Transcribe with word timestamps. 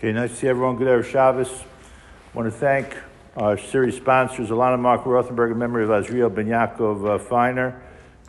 Okay, 0.00 0.12
nice 0.12 0.30
to 0.30 0.36
see 0.36 0.48
everyone. 0.48 0.76
Good 0.76 0.86
Erev 0.86 1.04
Shabbos. 1.04 1.50
I 1.50 2.34
want 2.34 2.50
to 2.50 2.58
thank 2.58 2.96
our 3.36 3.58
series 3.58 3.96
sponsors, 3.96 4.48
Alana 4.48 4.78
Mark 4.78 5.04
Rothenberg, 5.04 5.52
in 5.52 5.58
memory 5.58 5.84
of 5.84 5.90
Azriel 5.90 6.34
Ben 6.34 6.46
Yaakov 6.46 7.06
uh, 7.06 7.18
Feiner, 7.18 7.82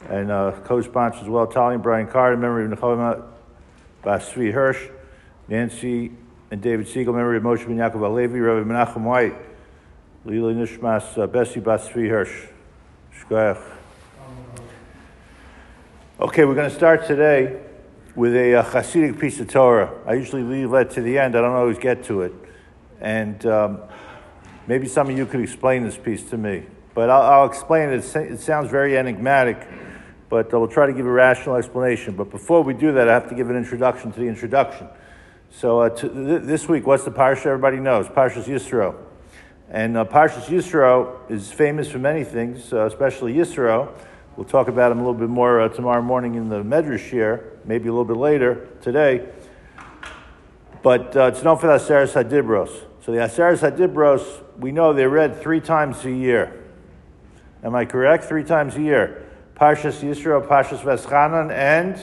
and 0.10 0.30
uh, 0.30 0.52
co-sponsors 0.66 1.22
as 1.22 1.30
well, 1.30 1.48
Tali 1.48 1.76
and 1.76 1.82
Brian 1.82 2.08
Carter, 2.08 2.34
in 2.34 2.42
memory 2.42 2.66
of 2.66 2.72
Nechama 2.72 3.24
Basvi 4.04 4.52
Hirsch, 4.52 4.90
Nancy 5.48 6.12
and 6.52 6.62
David 6.62 6.90
Siegel, 6.90 7.14
in 7.14 7.20
memory 7.20 7.38
of 7.38 7.44
Moshe 7.44 7.66
Ben 7.66 7.78
Yaakov 7.78 8.02
Alevi, 8.02 8.46
Rabbi 8.46 8.70
Menachem 8.70 9.04
White, 9.04 9.36
Lila 10.26 10.54
Nishmas 10.54 11.18
uh, 11.18 11.26
Bessie 11.26 11.62
Basvi 11.62 12.10
Hirsch. 12.10 12.48
Shkoyach. 13.18 13.64
Okay, 16.20 16.44
we're 16.44 16.54
going 16.54 16.70
to 16.70 16.76
start 16.76 17.08
today 17.08 17.62
with 18.16 18.36
a, 18.36 18.56
uh, 18.56 18.64
Hasidic 18.64 19.20
piece 19.20 19.40
of 19.40 19.48
Torah. 19.48 19.94
I 20.06 20.14
usually 20.14 20.44
leave 20.44 20.72
that 20.72 20.92
to 20.92 21.02
the 21.02 21.18
end. 21.18 21.36
I 21.36 21.42
don't 21.42 21.56
always 21.56 21.78
get 21.78 22.04
to 22.06 22.22
it. 22.22 22.34
And 23.00 23.46
um, 23.46 23.82
maybe 24.68 24.88
some 24.88 25.10
of 25.10 25.18
you 25.18 25.26
could 25.26 25.40
explain 25.40 25.84
this 25.84 25.98
piece 25.98 26.30
to 26.30 26.38
me. 26.38 26.66
But 26.94 27.10
I'll, 27.10 27.22
I'll 27.22 27.46
explain 27.48 27.90
it. 27.90 28.16
It 28.16 28.40
sounds 28.40 28.70
very 28.70 28.98
enigmatic, 28.98 29.66
but 30.30 30.54
I 30.54 30.58
will 30.58 30.68
try 30.68 30.88
to 30.88 30.94
give 30.94 31.06
a 31.06 31.12
rational 31.12 31.56
explanation. 31.56 32.16
But 32.16 32.30
before 32.30 32.64
we 32.64 32.74
do 32.74 32.92
that, 32.94 33.08
I 33.08 33.14
have 33.14 33.30
to 33.30 33.36
give 33.36 33.50
an 33.50 33.56
introduction 33.56 34.12
to 34.12 34.20
the 34.20 34.28
introduction. 34.28 34.88
So 35.50 35.80
uh, 35.82 35.90
th- 35.90 36.12
this 36.44 36.68
week, 36.68 36.86
what's 36.86 37.06
the 37.06 37.12
parsha 37.12 37.48
everybody 37.48 37.78
knows? 37.78 38.08
Parshas 38.08 38.46
Yisro. 38.46 38.96
And 39.70 39.96
uh, 39.96 40.04
Parshas 40.04 40.48
Yisro 40.48 41.32
is 41.32 41.50
famous 41.50 41.90
for 41.90 42.00
many 42.00 42.26
things, 42.26 42.74
uh, 42.74 42.86
especially 42.88 43.36
Yisro. 43.36 43.94
We'll 44.36 44.46
talk 44.46 44.68
about 44.68 44.92
him 44.92 45.00
a 45.00 45.02
little 45.02 45.20
bit 45.20 45.30
more 45.30 45.62
uh, 45.62 45.70
tomorrow 45.70 46.02
morning 46.02 46.36
in 46.36 46.50
the 46.50 46.62
Medrash 46.62 47.10
here, 47.10 47.51
maybe 47.66 47.88
a 47.88 47.92
little 47.92 48.06
bit 48.06 48.18
later 48.18 48.68
today. 48.82 49.28
But 50.82 51.16
uh, 51.16 51.26
it's 51.26 51.44
known 51.44 51.58
for 51.58 51.68
the 51.68 51.74
Aseres 51.74 52.14
Hadibros. 52.14 52.86
So 53.06 53.12
the 53.12 53.20
Aseres 53.20 53.60
Hadibros, 53.60 54.44
we 54.58 54.72
know 54.72 54.94
they're 54.94 55.10
read 55.10 55.42
three 55.42 55.60
times 55.60 56.04
a 56.06 56.12
year. 56.12 56.64
Am 57.64 57.76
I 57.76 57.86
correct? 57.86 58.24
Three 58.24 58.44
times 58.44 58.76
a 58.76 58.82
year. 58.82 59.28
Parshas 59.56 60.02
Yisro, 60.02 60.46
Parshas 60.48 60.80
Veschanan, 60.80 61.52
and 61.52 62.02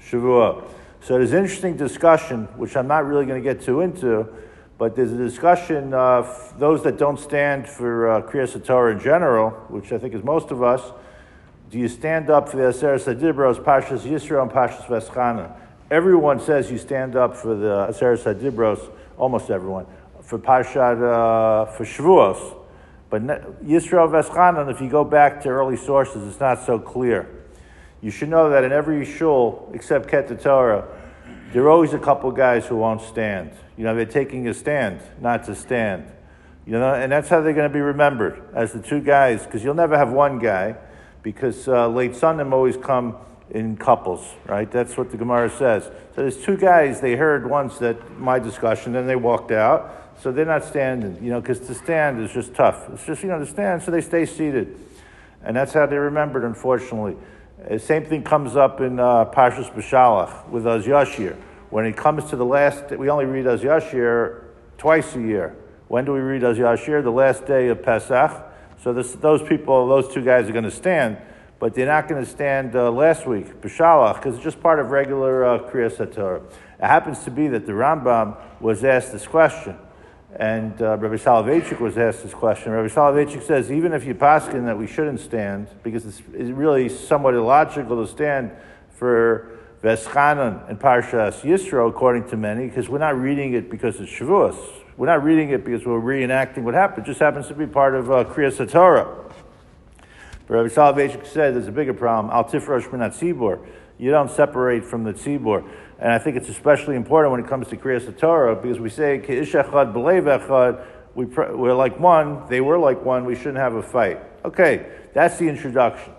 Shavua. 0.00 0.64
So 1.00 1.14
there's 1.14 1.32
an 1.32 1.38
interesting 1.38 1.76
discussion, 1.76 2.44
which 2.56 2.76
I'm 2.76 2.88
not 2.88 3.06
really 3.06 3.24
going 3.26 3.42
to 3.42 3.54
get 3.54 3.62
too 3.62 3.80
into, 3.80 4.26
but 4.76 4.96
there's 4.96 5.12
a 5.12 5.16
discussion 5.16 5.94
of 5.94 6.54
those 6.58 6.82
that 6.82 6.98
don't 6.98 7.18
stand 7.18 7.68
for 7.68 8.10
uh, 8.10 8.22
Kriyas 8.22 8.62
Torah 8.64 8.92
in 8.92 9.00
general, 9.00 9.50
which 9.68 9.92
I 9.92 9.98
think 9.98 10.14
is 10.14 10.24
most 10.24 10.50
of 10.50 10.62
us, 10.62 10.92
do 11.70 11.78
you 11.78 11.86
stand 11.86 12.30
up 12.30 12.48
for 12.48 12.56
the 12.56 12.64
Aseres 12.64 13.04
Hadibros, 13.04 13.62
Pashas 13.62 14.00
Yisro, 14.00 14.42
and 14.42 14.50
Pashas 14.50 14.86
Veschana? 14.86 15.56
Everyone 15.88 16.40
says 16.40 16.68
you 16.70 16.78
stand 16.78 17.14
up 17.14 17.36
for 17.36 17.54
the 17.54 17.86
Aseres 17.88 18.24
Hadibros, 18.24 18.90
almost 19.16 19.50
everyone, 19.50 19.86
for 20.20 20.38
Pashat, 20.38 21.00
uh, 21.00 21.70
for 21.70 21.84
Shavuos. 21.84 22.56
But 23.08 23.22
Yisro 23.64 24.08
Veschana, 24.10 24.68
if 24.68 24.80
you 24.80 24.88
go 24.88 25.04
back 25.04 25.42
to 25.42 25.48
early 25.48 25.76
sources, 25.76 26.26
it's 26.26 26.40
not 26.40 26.64
so 26.66 26.78
clear. 26.80 27.28
You 28.00 28.10
should 28.10 28.30
know 28.30 28.50
that 28.50 28.64
in 28.64 28.72
every 28.72 29.04
shul, 29.04 29.70
except 29.72 30.08
Ket 30.08 30.40
Torah, 30.40 30.88
there 31.52 31.62
are 31.62 31.70
always 31.70 31.92
a 31.92 31.98
couple 31.98 32.32
guys 32.32 32.66
who 32.66 32.76
won't 32.76 33.02
stand. 33.02 33.52
You 33.76 33.84
know, 33.84 33.94
they're 33.94 34.06
taking 34.06 34.48
a 34.48 34.54
stand, 34.54 35.02
not 35.20 35.44
to 35.44 35.54
stand. 35.54 36.10
You 36.66 36.72
know, 36.72 36.94
and 36.94 37.12
that's 37.12 37.28
how 37.28 37.40
they're 37.40 37.52
going 37.52 37.68
to 37.68 37.72
be 37.72 37.80
remembered 37.80 38.42
as 38.54 38.72
the 38.72 38.82
two 38.82 39.00
guys, 39.00 39.44
because 39.44 39.62
you'll 39.62 39.74
never 39.74 39.96
have 39.96 40.10
one 40.10 40.40
guy 40.40 40.76
because 41.22 41.68
uh, 41.68 41.88
late 41.88 42.14
Sunday 42.14 42.44
always 42.44 42.76
come 42.76 43.16
in 43.50 43.76
couples, 43.76 44.34
right? 44.46 44.70
That's 44.70 44.96
what 44.96 45.10
the 45.10 45.16
Gemara 45.16 45.50
says. 45.50 45.84
So 45.84 46.22
there's 46.22 46.42
two 46.42 46.56
guys, 46.56 47.00
they 47.00 47.16
heard 47.16 47.48
once 47.48 47.78
that 47.78 48.18
my 48.18 48.38
discussion, 48.38 48.92
then 48.92 49.06
they 49.06 49.16
walked 49.16 49.50
out. 49.50 49.96
So 50.20 50.30
they're 50.30 50.44
not 50.44 50.64
standing, 50.64 51.22
you 51.22 51.30
know, 51.30 51.40
because 51.40 51.60
to 51.60 51.74
stand 51.74 52.20
is 52.20 52.30
just 52.32 52.54
tough. 52.54 52.88
It's 52.92 53.04
just, 53.04 53.22
you 53.22 53.28
know, 53.28 53.38
to 53.38 53.46
stand, 53.46 53.82
so 53.82 53.90
they 53.90 54.02
stay 54.02 54.26
seated. 54.26 54.78
And 55.42 55.56
that's 55.56 55.72
how 55.72 55.86
they 55.86 55.96
remembered, 55.96 56.44
unfortunately. 56.44 57.16
Uh, 57.68 57.78
same 57.78 58.04
thing 58.04 58.22
comes 58.22 58.56
up 58.56 58.80
in 58.80 59.00
uh, 59.00 59.24
Parshas 59.26 59.72
Beshalach 59.72 60.48
with 60.48 60.66
Az 60.66 60.84
Yashir. 60.84 61.36
When 61.70 61.86
it 61.86 61.96
comes 61.96 62.28
to 62.30 62.36
the 62.36 62.44
last, 62.44 62.90
we 62.90 63.08
only 63.08 63.24
read 63.24 63.46
Az 63.46 63.62
Yashir 63.62 64.44
twice 64.76 65.16
a 65.16 65.20
year. 65.20 65.56
When 65.88 66.04
do 66.04 66.12
we 66.12 66.20
read 66.20 66.44
Az 66.44 66.58
Yashir? 66.58 67.02
The 67.02 67.10
last 67.10 67.46
day 67.46 67.68
of 67.68 67.82
Pesach 67.82 68.49
so 68.82 68.94
this, 68.94 69.12
those 69.12 69.42
people, 69.42 69.86
those 69.88 70.12
two 70.12 70.24
guys 70.24 70.48
are 70.48 70.52
going 70.52 70.64
to 70.64 70.70
stand, 70.70 71.18
but 71.58 71.74
they're 71.74 71.86
not 71.86 72.08
going 72.08 72.24
to 72.24 72.30
stand 72.30 72.74
uh, 72.74 72.90
last 72.90 73.26
week, 73.26 73.60
B'shalach, 73.60 74.16
because 74.16 74.36
it's 74.36 74.44
just 74.44 74.60
part 74.60 74.80
of 74.80 74.90
regular 74.90 75.44
uh, 75.44 75.58
Kriya. 75.70 76.42
It 76.42 76.52
happens 76.78 77.22
to 77.24 77.30
be 77.30 77.48
that 77.48 77.66
the 77.66 77.72
Rambam 77.72 78.38
was 78.58 78.82
asked 78.82 79.12
this 79.12 79.26
question, 79.26 79.76
and 80.34 80.80
uh, 80.80 80.96
Rabbi 80.96 81.16
Soloveitchik 81.16 81.78
was 81.78 81.98
asked 81.98 82.22
this 82.22 82.32
question. 82.32 82.72
Rabbi 82.72 82.88
Soloveitchik 82.88 83.42
says, 83.42 83.70
even 83.70 83.92
if 83.92 84.06
you 84.06 84.14
paskin 84.14 84.64
that 84.64 84.78
we 84.78 84.86
shouldn't 84.86 85.20
stand, 85.20 85.68
because 85.82 86.06
it's, 86.06 86.22
it's 86.32 86.50
really 86.50 86.88
somewhat 86.88 87.34
illogical 87.34 88.02
to 88.02 88.10
stand 88.10 88.50
for 88.94 89.58
Veschanan 89.82 90.68
and 90.70 90.80
Parshas 90.80 91.42
Yisro, 91.42 91.86
according 91.88 92.28
to 92.30 92.36
many, 92.38 92.66
because 92.66 92.88
we're 92.88 92.98
not 92.98 93.18
reading 93.18 93.52
it 93.52 93.70
because 93.70 94.00
it's 94.00 94.10
Shavuos. 94.10 94.56
We're 94.96 95.06
not 95.06 95.24
reading 95.24 95.50
it 95.50 95.64
because 95.64 95.86
we're 95.86 96.00
reenacting 96.00 96.62
what 96.62 96.74
happened. 96.74 97.06
It 97.06 97.10
just 97.10 97.20
happens 97.20 97.48
to 97.48 97.54
be 97.54 97.66
part 97.66 97.94
of 97.94 98.10
uh, 98.10 98.24
Kriya. 98.24 99.32
But 100.46 100.54
Rabbi 100.54 100.68
Soloveitchik 100.68 101.26
said 101.26 101.54
there's 101.54 101.68
a 101.68 101.72
bigger 101.72 101.94
problem. 101.94 102.32
Al 102.32 102.44
tifrosh 102.44 102.88
minat 102.88 103.18
tzibor. 103.18 103.64
You 103.98 104.10
don't 104.10 104.30
separate 104.30 104.84
from 104.84 105.04
the 105.04 105.12
tzibor. 105.12 105.68
And 105.98 106.12
I 106.12 106.18
think 106.18 106.36
it's 106.36 106.48
especially 106.48 106.96
important 106.96 107.32
when 107.32 107.40
it 107.40 107.48
comes 107.48 107.68
to 107.68 107.76
Kriya 107.76 108.00
Satorah 108.00 108.60
because 108.60 108.80
we 108.80 108.90
say, 108.90 109.18
Ki'ish 109.18 109.52
echad 109.52 109.92
echad, 109.94 110.84
we 111.14 111.24
we're 111.24 111.74
like 111.74 111.98
one, 111.98 112.48
they 112.48 112.60
were 112.60 112.78
like 112.78 113.04
one, 113.04 113.24
we 113.24 113.34
shouldn't 113.34 113.58
have 113.58 113.74
a 113.74 113.82
fight. 113.82 114.20
Okay, 114.44 114.86
that's 115.12 115.38
the 115.38 115.48
introduction. 115.48 116.12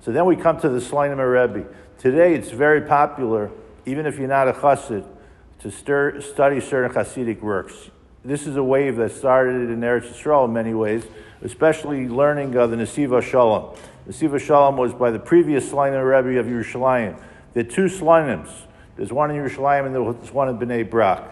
So 0.00 0.10
then 0.10 0.26
we 0.26 0.36
come 0.36 0.60
to 0.60 0.68
the 0.68 0.80
Slainim 0.80 1.18
Rebbe. 1.18 1.68
Today 1.98 2.34
it's 2.34 2.50
very 2.50 2.82
popular, 2.82 3.50
even 3.84 4.06
if 4.06 4.18
you're 4.18 4.28
not 4.28 4.48
a 4.48 4.52
chassid, 4.52 5.06
to 5.60 5.70
stir, 5.70 6.20
study 6.20 6.60
certain 6.60 6.90
Hasidic 6.90 7.40
works 7.40 7.90
this 8.24 8.46
is 8.46 8.56
a 8.56 8.62
wave 8.62 8.96
that 8.96 9.12
started 9.12 9.70
in 9.70 9.80
Eretz 9.80 10.12
Yisrael 10.12 10.46
in 10.46 10.52
many 10.52 10.74
ways, 10.74 11.04
especially 11.42 12.08
learning 12.08 12.50
the 12.50 12.58
Nesiva 12.58 13.22
Shalom. 13.22 13.76
Nesiva 14.08 14.40
Shalom 14.40 14.76
was 14.76 14.92
by 14.92 15.10
the 15.10 15.18
previous 15.18 15.70
Slainim 15.70 16.04
Rebbe 16.04 16.38
of 16.38 16.46
Yerushalayim. 16.46 17.18
There 17.54 17.64
are 17.64 17.68
two 17.68 17.84
Slainims. 17.84 18.50
There's 18.96 19.12
one 19.12 19.30
in 19.30 19.36
Yerushalayim 19.36 19.86
and 19.86 19.94
there's 19.94 20.32
one 20.32 20.48
in 20.48 20.58
Bnei 20.58 20.88
Brak. 20.88 21.22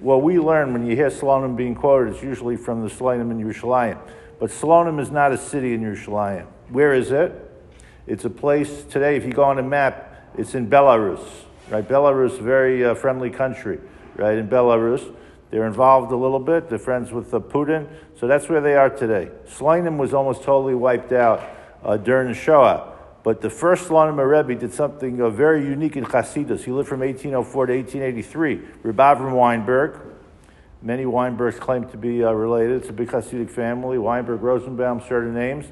What 0.00 0.22
we 0.22 0.38
learn 0.38 0.72
when 0.72 0.86
you 0.86 0.94
hear 0.96 1.10
Slonim 1.10 1.56
being 1.56 1.74
quoted, 1.74 2.14
it's 2.14 2.22
usually 2.22 2.56
from 2.56 2.82
the 2.82 2.88
Slainim 2.88 3.30
in 3.30 3.40
Yerushalayim. 3.40 3.98
But 4.38 4.50
Slonim 4.50 5.00
is 5.00 5.10
not 5.10 5.32
a 5.32 5.38
city 5.38 5.74
in 5.74 5.82
Yerushalayim. 5.82 6.46
Where 6.68 6.94
is 6.94 7.10
it? 7.10 7.32
It's 8.06 8.24
a 8.24 8.30
place 8.30 8.84
today, 8.84 9.16
if 9.16 9.24
you 9.24 9.32
go 9.32 9.44
on 9.44 9.58
a 9.58 9.62
map, 9.62 10.30
it's 10.36 10.54
in 10.54 10.68
Belarus, 10.68 11.24
right? 11.70 11.86
Belarus, 11.86 12.38
very 12.38 12.84
uh, 12.84 12.94
friendly 12.94 13.30
country, 13.30 13.80
right? 14.16 14.36
In 14.36 14.48
Belarus. 14.48 15.14
They're 15.54 15.68
involved 15.68 16.10
a 16.10 16.16
little 16.16 16.40
bit. 16.40 16.68
They're 16.68 16.80
friends 16.80 17.12
with 17.12 17.30
Putin. 17.30 17.86
So 18.18 18.26
that's 18.26 18.48
where 18.48 18.60
they 18.60 18.74
are 18.74 18.90
today. 18.90 19.30
Slainim 19.46 19.98
was 19.98 20.12
almost 20.12 20.42
totally 20.42 20.74
wiped 20.74 21.12
out 21.12 21.48
uh, 21.84 21.96
during 21.96 22.26
the 22.26 22.34
Shoah. 22.34 22.92
But 23.22 23.40
the 23.40 23.50
first 23.50 23.88
Slainim 23.88 24.18
Rebbe 24.18 24.60
did 24.60 24.74
something 24.74 25.20
uh, 25.20 25.30
very 25.30 25.62
unique 25.62 25.96
in 25.96 26.06
Chasidus. 26.06 26.64
He 26.64 26.72
lived 26.72 26.88
from 26.88 27.02
1804 27.02 27.66
to 27.66 27.72
1883. 27.72 28.60
Reb 28.82 28.96
Avram 28.96 29.36
Weinberg. 29.36 30.00
Many 30.82 31.04
Weinbergs 31.04 31.60
claim 31.60 31.88
to 31.90 31.96
be 31.96 32.24
uh, 32.24 32.32
related. 32.32 32.78
It's 32.78 32.88
a 32.88 32.92
big 32.92 33.10
Hasidic 33.10 33.48
family. 33.48 33.96
Weinberg, 33.96 34.42
Rosenbaum, 34.42 35.02
certain 35.06 35.34
names. 35.34 35.66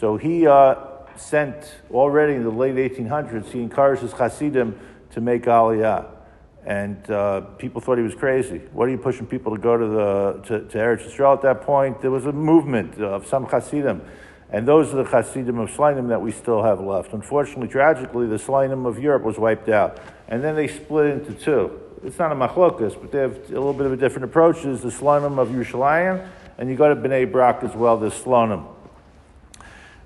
So 0.00 0.16
he 0.16 0.46
uh, 0.46 0.76
sent, 1.16 1.76
already 1.90 2.32
in 2.32 2.44
the 2.44 2.50
late 2.50 2.76
1800s, 2.76 3.50
he 3.50 3.60
encouraged 3.60 4.00
his 4.00 4.12
Hasidim 4.12 4.80
to 5.10 5.20
make 5.20 5.42
Aliyah 5.42 6.17
and 6.64 7.10
uh, 7.10 7.40
people 7.58 7.80
thought 7.80 7.98
he 7.98 8.04
was 8.04 8.14
crazy. 8.14 8.58
What 8.72 8.88
are 8.88 8.90
you 8.90 8.98
pushing 8.98 9.26
people 9.26 9.54
to 9.56 9.60
go 9.60 9.76
to 9.76 9.86
the 9.86 10.40
to, 10.48 10.68
to 10.68 10.78
Eretz 10.78 11.08
Yisrael 11.08 11.34
at 11.34 11.42
that 11.42 11.62
point? 11.62 12.00
There 12.00 12.10
was 12.10 12.26
a 12.26 12.32
movement 12.32 13.00
of 13.00 13.26
some 13.26 13.46
Hasidim, 13.46 14.02
and 14.50 14.66
those 14.66 14.92
are 14.92 15.02
the 15.02 15.04
Hasidim 15.04 15.58
of 15.58 15.70
Slainim 15.70 16.08
that 16.08 16.20
we 16.20 16.32
still 16.32 16.62
have 16.62 16.80
left. 16.80 17.12
Unfortunately, 17.12 17.68
tragically, 17.68 18.26
the 18.26 18.36
Slainim 18.36 18.86
of 18.86 18.98
Europe 18.98 19.22
was 19.22 19.38
wiped 19.38 19.68
out, 19.68 19.98
and 20.28 20.42
then 20.42 20.56
they 20.56 20.68
split 20.68 21.06
into 21.06 21.32
two. 21.32 21.80
It's 22.04 22.18
not 22.18 22.32
a 22.32 22.34
machlokas, 22.34 23.00
but 23.00 23.10
they 23.10 23.18
have 23.18 23.36
a 23.50 23.54
little 23.54 23.72
bit 23.72 23.86
of 23.86 23.92
a 23.92 23.96
different 23.96 24.24
approach. 24.24 24.62
There's 24.62 24.82
the 24.82 24.90
Slainim 24.90 25.38
of 25.38 25.48
Yerushalayim, 25.48 26.28
and 26.58 26.68
you 26.68 26.76
go 26.76 26.92
to 26.92 26.96
Bnei 26.96 27.30
Brak 27.30 27.62
as 27.62 27.74
well. 27.74 27.96
There's 27.96 28.14
Slainim, 28.14 28.66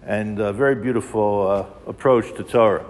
and 0.04 0.38
a 0.38 0.52
very 0.52 0.74
beautiful 0.74 1.48
uh, 1.48 1.90
approach 1.90 2.34
to 2.36 2.44
Torah. 2.44 2.84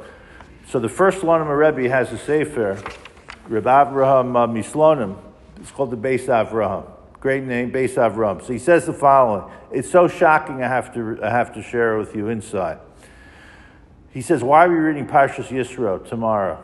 So 0.68 0.78
the 0.78 0.88
first 0.88 1.18
Slainim 1.20 1.48
Rebbe 1.48 1.88
has 1.88 2.12
a 2.12 2.18
sefer 2.18 2.82
Reb 3.48 3.64
Avraham 3.64 4.36
uh, 4.36 4.46
Mislonim. 4.46 5.16
It's 5.56 5.70
called 5.70 5.90
the 5.90 5.96
Beis 5.96 6.26
Avraham. 6.26 6.86
Great 7.20 7.44
name, 7.44 7.70
Beis 7.70 7.94
Avraham. 7.94 8.44
So 8.44 8.52
he 8.52 8.58
says 8.58 8.86
the 8.86 8.92
following. 8.92 9.50
It's 9.70 9.90
so 9.90 10.08
shocking 10.08 10.62
I 10.62 10.68
have 10.68 10.92
to, 10.94 11.18
I 11.22 11.30
have 11.30 11.54
to 11.54 11.62
share 11.62 11.96
it 11.96 11.98
with 11.98 12.16
you 12.16 12.28
inside. 12.28 12.78
He 14.10 14.20
says, 14.20 14.42
why 14.42 14.66
are 14.66 14.68
we 14.68 14.76
reading 14.76 15.06
Parshas 15.06 15.48
Yisro 15.48 16.06
tomorrow? 16.06 16.62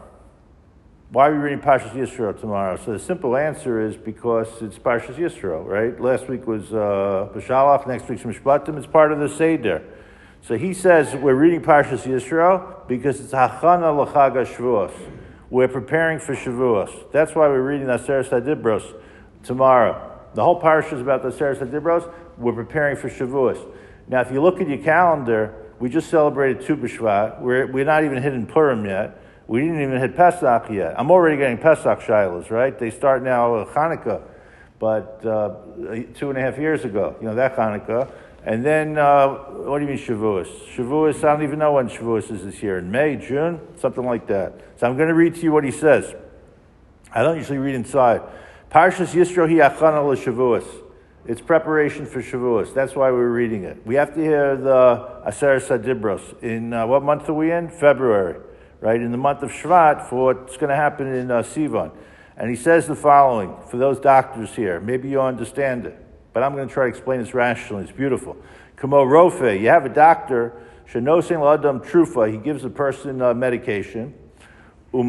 why 1.10 1.28
are 1.28 1.32
we 1.32 1.38
reading 1.38 1.60
Parshas 1.60 1.92
Yisro 1.92 2.38
tomorrow? 2.38 2.76
So 2.76 2.92
the 2.92 2.98
simple 2.98 3.34
answer 3.34 3.80
is 3.80 3.96
because 3.96 4.48
it's 4.60 4.78
Parshas 4.78 5.14
Yisro, 5.14 5.64
right? 5.64 5.98
Last 5.98 6.28
week 6.28 6.46
was 6.46 6.74
uh, 6.74 7.30
Beshalach, 7.34 7.86
next 7.86 8.08
week's 8.10 8.24
Mishpatim. 8.24 8.76
It's 8.76 8.86
part 8.86 9.10
of 9.10 9.18
the 9.18 9.28
Seder. 9.28 9.82
So 10.42 10.58
he 10.58 10.74
says 10.74 11.14
we're 11.16 11.34
reading 11.34 11.62
Parshas 11.62 12.02
Yisro 12.02 12.86
because 12.86 13.20
it's 13.20 13.32
Hachana 13.32 13.96
L'Chag 13.96 14.34
Shavuos. 14.46 14.92
We're 15.50 15.68
preparing 15.68 16.18
for 16.18 16.34
Shavuos. 16.34 17.10
That's 17.10 17.34
why 17.34 17.48
we're 17.48 17.62
reading 17.62 17.86
Aseret 17.86 18.28
Adibros 18.28 18.94
tomorrow. 19.42 20.20
The 20.34 20.44
whole 20.44 20.60
parsha 20.60 20.92
is 20.92 21.00
about 21.00 21.22
the 21.22 21.30
Aseret 21.30 21.58
Adibros. 21.58 22.12
We're 22.36 22.52
preparing 22.52 22.96
for 22.96 23.08
Shavuos. 23.08 23.58
Now, 24.08 24.20
if 24.20 24.30
you 24.30 24.42
look 24.42 24.60
at 24.60 24.68
your 24.68 24.78
calendar, 24.78 25.54
we 25.78 25.88
just 25.88 26.10
celebrated 26.10 26.66
Tu 26.66 26.76
B'Shvat. 26.76 27.40
We're, 27.40 27.66
we're 27.66 27.86
not 27.86 28.04
even 28.04 28.22
hitting 28.22 28.46
Purim 28.46 28.84
yet. 28.84 29.22
We 29.46 29.60
didn't 29.60 29.80
even 29.80 29.98
hit 29.98 30.14
Pesach 30.14 30.68
yet. 30.70 30.94
I'm 30.98 31.10
already 31.10 31.38
getting 31.38 31.56
Pesach 31.56 32.00
shilas, 32.00 32.50
right? 32.50 32.78
They 32.78 32.90
start 32.90 33.22
now 33.22 33.64
Hanukkah, 33.64 34.20
but 34.78 35.24
uh, 35.24 35.54
two 36.14 36.28
and 36.28 36.36
a 36.36 36.42
half 36.42 36.58
years 36.58 36.84
ago, 36.84 37.16
you 37.20 37.26
know, 37.26 37.34
that 37.34 37.56
Hanukkah. 37.56 38.10
And 38.48 38.64
then, 38.64 38.96
uh, 38.96 39.28
what 39.28 39.78
do 39.78 39.84
you 39.84 39.90
mean 39.90 39.98
Shavuos? 39.98 40.48
Shavuos, 40.74 41.22
I 41.22 41.32
don't 41.32 41.42
even 41.42 41.58
know 41.58 41.72
when 41.74 41.90
Shavuos 41.90 42.32
is 42.32 42.44
this 42.44 42.62
year. 42.62 42.78
In 42.78 42.90
May, 42.90 43.16
June, 43.16 43.60
something 43.76 44.04
like 44.04 44.26
that. 44.28 44.54
So 44.76 44.86
I'm 44.86 44.96
going 44.96 45.08
to 45.08 45.14
read 45.14 45.34
to 45.34 45.40
you 45.42 45.52
what 45.52 45.64
he 45.64 45.70
says. 45.70 46.14
I 47.14 47.22
don't 47.22 47.36
usually 47.36 47.58
read 47.58 47.74
inside. 47.74 48.22
Parshas 48.70 49.12
Yisro 49.12 49.46
hi 49.46 49.68
achana 49.68 50.02
Shavuos. 50.16 50.66
It's 51.26 51.42
preparation 51.42 52.06
for 52.06 52.22
Shavuos. 52.22 52.72
That's 52.72 52.96
why 52.96 53.10
we're 53.10 53.30
reading 53.30 53.64
it. 53.64 53.86
We 53.86 53.96
have 53.96 54.14
to 54.14 54.20
hear 54.20 54.56
the 54.56 55.22
Aseret 55.26 55.68
Sadibros. 55.68 56.42
In 56.42 56.72
uh, 56.72 56.86
what 56.86 57.02
month 57.02 57.28
are 57.28 57.34
we 57.34 57.52
in? 57.52 57.68
February 57.68 58.40
right, 58.80 59.00
in 59.00 59.10
the 59.10 59.18
month 59.18 59.42
of 59.42 59.50
Shvat 59.50 60.08
for 60.08 60.26
what's 60.26 60.56
going 60.56 60.70
to 60.70 60.76
happen 60.76 61.06
in 61.08 61.30
uh, 61.30 61.42
Sivan. 61.42 61.92
And 62.36 62.50
he 62.50 62.56
says 62.56 62.86
the 62.86 62.94
following 62.94 63.56
for 63.68 63.76
those 63.76 63.98
doctors 63.98 64.54
here. 64.54 64.80
Maybe 64.80 65.08
you 65.08 65.20
understand 65.20 65.86
it, 65.86 66.04
but 66.38 66.44
I'm 66.44 66.54
going 66.54 66.68
to 66.68 66.72
try 66.72 66.84
to 66.84 66.88
explain 66.88 67.18
this 67.18 67.34
rationally. 67.34 67.82
It's 67.82 67.90
beautiful. 67.90 68.36
Kamo 68.76 69.04
Rofe, 69.04 69.60
you 69.60 69.70
have 69.70 69.84
a 69.84 69.88
doctor, 69.88 70.52
Shanosin 70.88 71.38
Ladam 71.40 71.84
Trufa, 71.84 72.30
he 72.30 72.38
gives 72.38 72.64
a 72.64 72.70
person 72.70 73.20
uh, 73.20 73.34
medication. 73.34 74.14
You 74.92 75.02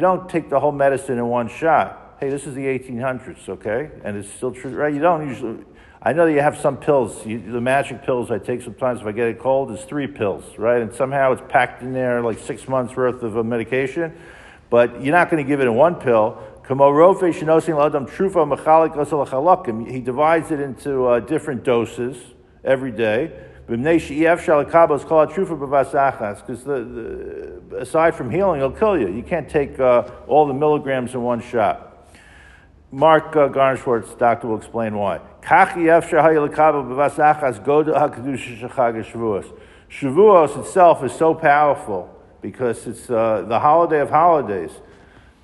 don't 0.00 0.28
take 0.28 0.50
the 0.50 0.60
whole 0.60 0.72
medicine 0.72 1.16
in 1.16 1.26
one 1.28 1.48
shot. 1.48 2.18
Hey, 2.20 2.28
this 2.28 2.46
is 2.46 2.54
the 2.54 2.66
1800s, 2.66 3.48
okay? 3.48 3.90
And 4.04 4.18
it's 4.18 4.30
still 4.30 4.52
true, 4.52 4.72
right? 4.72 4.92
You 4.92 5.00
don't 5.00 5.26
usually, 5.26 5.64
I 6.02 6.12
know 6.12 6.26
that 6.26 6.32
you 6.34 6.42
have 6.42 6.58
some 6.58 6.76
pills. 6.76 7.24
You, 7.24 7.40
the 7.40 7.62
magic 7.62 8.02
pills 8.02 8.30
I 8.30 8.36
take 8.36 8.60
sometimes 8.60 9.00
if 9.00 9.06
I 9.06 9.12
get 9.12 9.30
a 9.30 9.34
cold 9.34 9.70
is 9.70 9.82
three 9.84 10.08
pills, 10.08 10.44
right? 10.58 10.82
And 10.82 10.92
somehow 10.92 11.32
it's 11.32 11.42
packed 11.48 11.82
in 11.82 11.94
there 11.94 12.20
like 12.20 12.38
six 12.38 12.68
months 12.68 12.94
worth 12.94 13.22
of 13.22 13.36
a 13.36 13.42
medication. 13.42 14.14
But 14.68 15.02
you're 15.02 15.14
not 15.14 15.30
going 15.30 15.42
to 15.42 15.48
give 15.48 15.60
it 15.60 15.66
in 15.66 15.74
one 15.74 15.94
pill. 15.94 16.42
He 19.88 20.00
divides 20.00 20.50
it 20.50 20.60
into 20.60 21.06
uh, 21.06 21.20
different 21.20 21.62
doses 21.62 22.16
every 22.64 22.90
day. 22.90 23.30
Because 26.42 26.66
aside 27.78 28.14
from 28.14 28.30
healing, 28.30 28.60
it'll 28.60 28.72
kill 28.72 28.98
you. 28.98 29.08
You 29.08 29.22
can't 29.22 29.48
take 29.48 29.78
uh, 29.78 30.10
all 30.26 30.46
the 30.46 30.54
milligrams 30.54 31.14
in 31.14 31.22
one 31.22 31.40
shot. 31.40 32.08
Mark 32.90 33.36
uh, 33.36 33.48
Garnschwartz, 33.48 34.16
doctor, 34.18 34.48
will 34.48 34.56
explain 34.56 34.96
why. 34.96 35.20
Shavuos 39.88 40.58
itself 40.58 41.04
is 41.04 41.12
so 41.12 41.34
powerful 41.34 42.08
because 42.40 42.86
it's 42.86 43.08
uh, 43.10 43.44
the 43.46 43.58
holiday 43.58 44.00
of 44.00 44.10
holidays. 44.10 44.70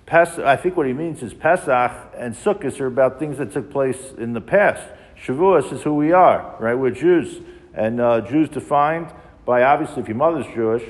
Pes- 0.06 0.38
I 0.38 0.56
think 0.56 0.76
what 0.76 0.86
he 0.86 0.92
means 0.92 1.22
is 1.22 1.32
Pesach 1.34 1.92
and 2.16 2.34
Sukkot 2.34 2.80
are 2.80 2.86
about 2.86 3.18
things 3.18 3.38
that 3.38 3.52
took 3.52 3.70
place 3.70 4.12
in 4.18 4.32
the 4.32 4.40
past. 4.40 4.82
Shavuos 5.24 5.72
is 5.72 5.82
who 5.82 5.94
we 5.94 6.12
are, 6.12 6.56
right? 6.58 6.74
We're 6.74 6.90
Jews. 6.90 7.40
And 7.74 8.00
uh, 8.00 8.20
Jews 8.22 8.48
defined 8.48 9.12
by, 9.44 9.62
obviously, 9.62 10.02
if 10.02 10.08
your 10.08 10.16
mother's 10.16 10.46
Jewish, 10.54 10.82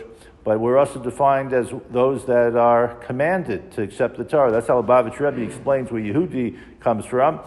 but 0.44 0.58
we're 0.58 0.76
also 0.76 0.98
defined 0.98 1.52
as 1.52 1.72
those 1.90 2.24
that 2.26 2.56
are 2.56 2.96
commanded 3.06 3.70
to 3.72 3.82
accept 3.82 4.16
the 4.16 4.24
Torah. 4.24 4.50
That's 4.50 4.66
how 4.66 4.82
Lubavitch 4.82 5.20
Rebbe 5.20 5.40
explains 5.42 5.92
where 5.92 6.02
Yehudi 6.02 6.58
comes 6.80 7.06
from. 7.06 7.40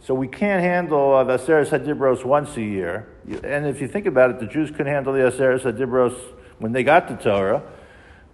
So 0.00 0.14
we 0.14 0.28
can't 0.28 0.62
handle 0.62 1.14
uh, 1.14 1.24
the 1.24 1.36
Aseres 1.38 1.70
Hadibros 1.70 2.24
once 2.24 2.56
a 2.56 2.62
year. 2.62 3.08
And 3.42 3.66
if 3.66 3.80
you 3.80 3.88
think 3.88 4.06
about 4.06 4.30
it, 4.30 4.38
the 4.38 4.46
Jews 4.46 4.70
couldn't 4.70 4.86
handle 4.86 5.12
the 5.12 5.20
Aseres 5.20 5.62
Hadibros 5.62 6.16
when 6.58 6.72
they 6.72 6.82
got 6.82 7.08
the 7.08 7.16
Torah. 7.16 7.62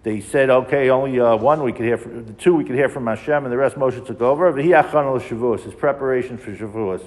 They 0.02 0.20
said, 0.20 0.48
okay, 0.48 0.88
only 0.88 1.20
uh, 1.20 1.36
one 1.36 1.62
we 1.62 1.72
could 1.72 1.84
hear, 1.84 1.98
from, 1.98 2.24
the 2.24 2.32
two 2.32 2.54
we 2.54 2.64
could 2.64 2.74
hear 2.74 2.88
from 2.88 3.06
Hashem, 3.06 3.44
and 3.44 3.52
the 3.52 3.58
rest 3.58 3.76
Moshe 3.76 4.04
took 4.06 4.22
over. 4.22 4.50
But 4.50 4.64
he 4.64 4.70
Achonel 4.70 5.20
Shavuos, 5.20 5.60
His 5.60 5.74
preparation 5.74 6.38
for 6.38 6.54
Shavuos. 6.54 7.06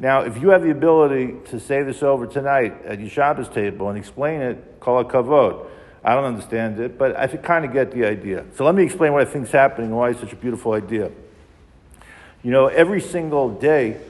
Now, 0.00 0.22
if 0.22 0.40
you 0.40 0.50
have 0.50 0.62
the 0.62 0.70
ability 0.70 1.34
to 1.50 1.60
say 1.60 1.82
this 1.82 2.02
over 2.02 2.26
tonight 2.26 2.84
at 2.84 3.00
your 3.00 3.08
Shabbos 3.08 3.48
table 3.48 3.88
and 3.88 3.98
explain 3.98 4.40
it, 4.40 4.80
call 4.80 5.00
it 5.00 5.08
kavod. 5.08 5.66
I 6.04 6.14
don't 6.14 6.24
understand 6.24 6.78
it, 6.78 6.96
but 6.96 7.16
I 7.16 7.26
kind 7.26 7.64
of 7.64 7.72
get 7.72 7.90
the 7.90 8.04
idea. 8.04 8.44
So 8.56 8.64
let 8.64 8.74
me 8.74 8.84
explain 8.84 9.12
what 9.12 9.26
I 9.26 9.30
think 9.30 9.46
is 9.46 9.52
happening 9.52 9.88
and 9.88 9.96
why 9.96 10.10
it's 10.10 10.20
such 10.20 10.32
a 10.32 10.36
beautiful 10.36 10.72
idea. 10.72 11.10
You 12.42 12.52
know, 12.52 12.68
every 12.68 13.00
single 13.00 13.50
day 13.50 14.00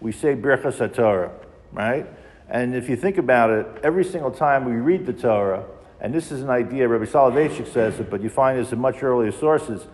we 0.00 0.12
say 0.12 0.36
Birchas 0.36 0.94
Torah, 0.94 1.32
right? 1.72 2.06
And 2.48 2.76
if 2.76 2.88
you 2.88 2.96
think 2.96 3.18
about 3.18 3.50
it, 3.50 3.66
every 3.82 4.04
single 4.04 4.30
time 4.30 4.64
we 4.64 4.72
read 4.72 5.06
the 5.06 5.12
Torah, 5.12 5.64
and 6.02 6.12
this 6.12 6.32
is 6.32 6.42
an 6.42 6.50
idea, 6.50 6.88
Rabbi 6.88 7.04
Soloveitchik 7.04 7.72
says 7.72 8.00
it, 8.00 8.10
but 8.10 8.22
you 8.22 8.28
find 8.28 8.58
this 8.58 8.72
in 8.72 8.80
much 8.80 9.04
earlier 9.04 9.30
sources, 9.30 9.86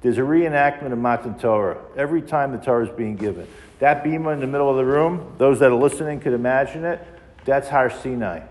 there's 0.00 0.16
a 0.16 0.22
reenactment 0.22 0.92
of 0.92 0.98
Matan 0.98 1.36
Torah 1.36 1.82
every 1.96 2.22
time 2.22 2.52
the 2.52 2.58
Torah 2.58 2.86
is 2.86 2.96
being 2.96 3.16
given. 3.16 3.48
That 3.80 4.04
bema 4.04 4.30
in 4.30 4.38
the 4.38 4.46
middle 4.46 4.70
of 4.70 4.76
the 4.76 4.84
room, 4.84 5.34
those 5.38 5.58
that 5.58 5.72
are 5.72 5.74
listening 5.74 6.20
could 6.20 6.34
imagine 6.34 6.84
it, 6.84 7.04
that's 7.44 7.68
Har 7.68 7.90
Sinai. 7.90 8.42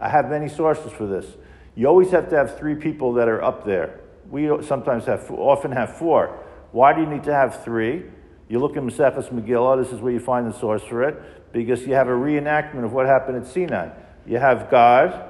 I 0.00 0.08
have 0.08 0.30
many 0.30 0.48
sources 0.48 0.90
for 0.92 1.06
this. 1.06 1.26
You 1.74 1.88
always 1.88 2.10
have 2.10 2.30
to 2.30 2.36
have 2.36 2.58
three 2.58 2.74
people 2.74 3.12
that 3.14 3.28
are 3.28 3.42
up 3.42 3.66
there. 3.66 4.00
We 4.30 4.48
sometimes 4.62 5.04
have, 5.04 5.30
often 5.30 5.72
have 5.72 5.98
four. 5.98 6.38
Why 6.70 6.94
do 6.94 7.02
you 7.02 7.06
need 7.06 7.24
to 7.24 7.34
have 7.34 7.62
three? 7.62 8.04
You 8.48 8.60
look 8.60 8.76
in 8.76 8.88
Maseches 8.88 9.28
Megillah, 9.28 9.82
this 9.82 9.92
is 9.92 10.00
where 10.00 10.12
you 10.12 10.20
find 10.20 10.50
the 10.50 10.58
source 10.58 10.82
for 10.82 11.02
it, 11.02 11.52
because 11.52 11.86
you 11.86 11.92
have 11.92 12.08
a 12.08 12.12
reenactment 12.12 12.84
of 12.84 12.94
what 12.94 13.04
happened 13.04 13.36
at 13.36 13.46
Sinai. 13.46 13.90
You 14.26 14.38
have 14.38 14.70
God. 14.70 15.28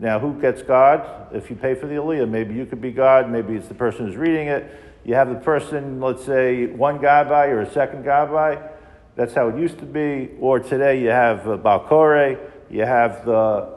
Now, 0.00 0.18
who 0.18 0.40
gets 0.40 0.62
God? 0.62 1.28
If 1.30 1.50
you 1.50 1.56
pay 1.56 1.74
for 1.74 1.86
the 1.86 1.96
Aliyah, 1.96 2.26
maybe 2.26 2.54
you 2.54 2.64
could 2.64 2.80
be 2.80 2.90
God, 2.90 3.30
maybe 3.30 3.54
it's 3.54 3.68
the 3.68 3.74
person 3.74 4.06
who's 4.06 4.16
reading 4.16 4.48
it. 4.48 4.74
You 5.04 5.14
have 5.14 5.28
the 5.28 5.34
person, 5.34 6.00
let's 6.00 6.24
say, 6.24 6.66
one 6.66 6.98
Gabbai 6.98 7.48
or 7.48 7.60
a 7.60 7.70
second 7.70 8.04
Gabbai. 8.04 8.66
That's 9.14 9.34
how 9.34 9.48
it 9.48 9.58
used 9.58 9.78
to 9.80 9.84
be. 9.84 10.30
Or 10.40 10.58
today 10.58 11.02
you 11.02 11.10
have 11.10 11.46
uh, 11.46 11.58
Balkore, 11.58 12.38
you 12.70 12.80
have 12.80 13.26
the 13.26 13.76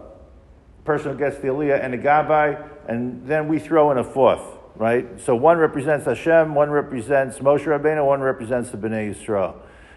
person 0.85 1.11
who 1.11 1.17
gets 1.17 1.39
the 1.39 1.49
Aliyah 1.49 1.83
and 1.83 1.93
the 1.93 1.97
Gabbai, 1.97 2.69
and 2.87 3.27
then 3.27 3.49
we 3.49 3.59
throw 3.59 3.91
in 3.91 3.97
a 3.97 4.03
fourth, 4.03 4.43
right? 4.75 5.19
So 5.19 5.35
one 5.35 5.57
represents 5.57 6.05
Hashem, 6.05 6.55
one 6.55 6.69
represents 6.69 7.39
Moshe 7.39 7.65
Rabbeinu, 7.65 8.05
one 8.05 8.21
represents 8.21 8.69
the 8.69 8.77
Bnei 8.77 9.13
Yisrael. 9.13 9.55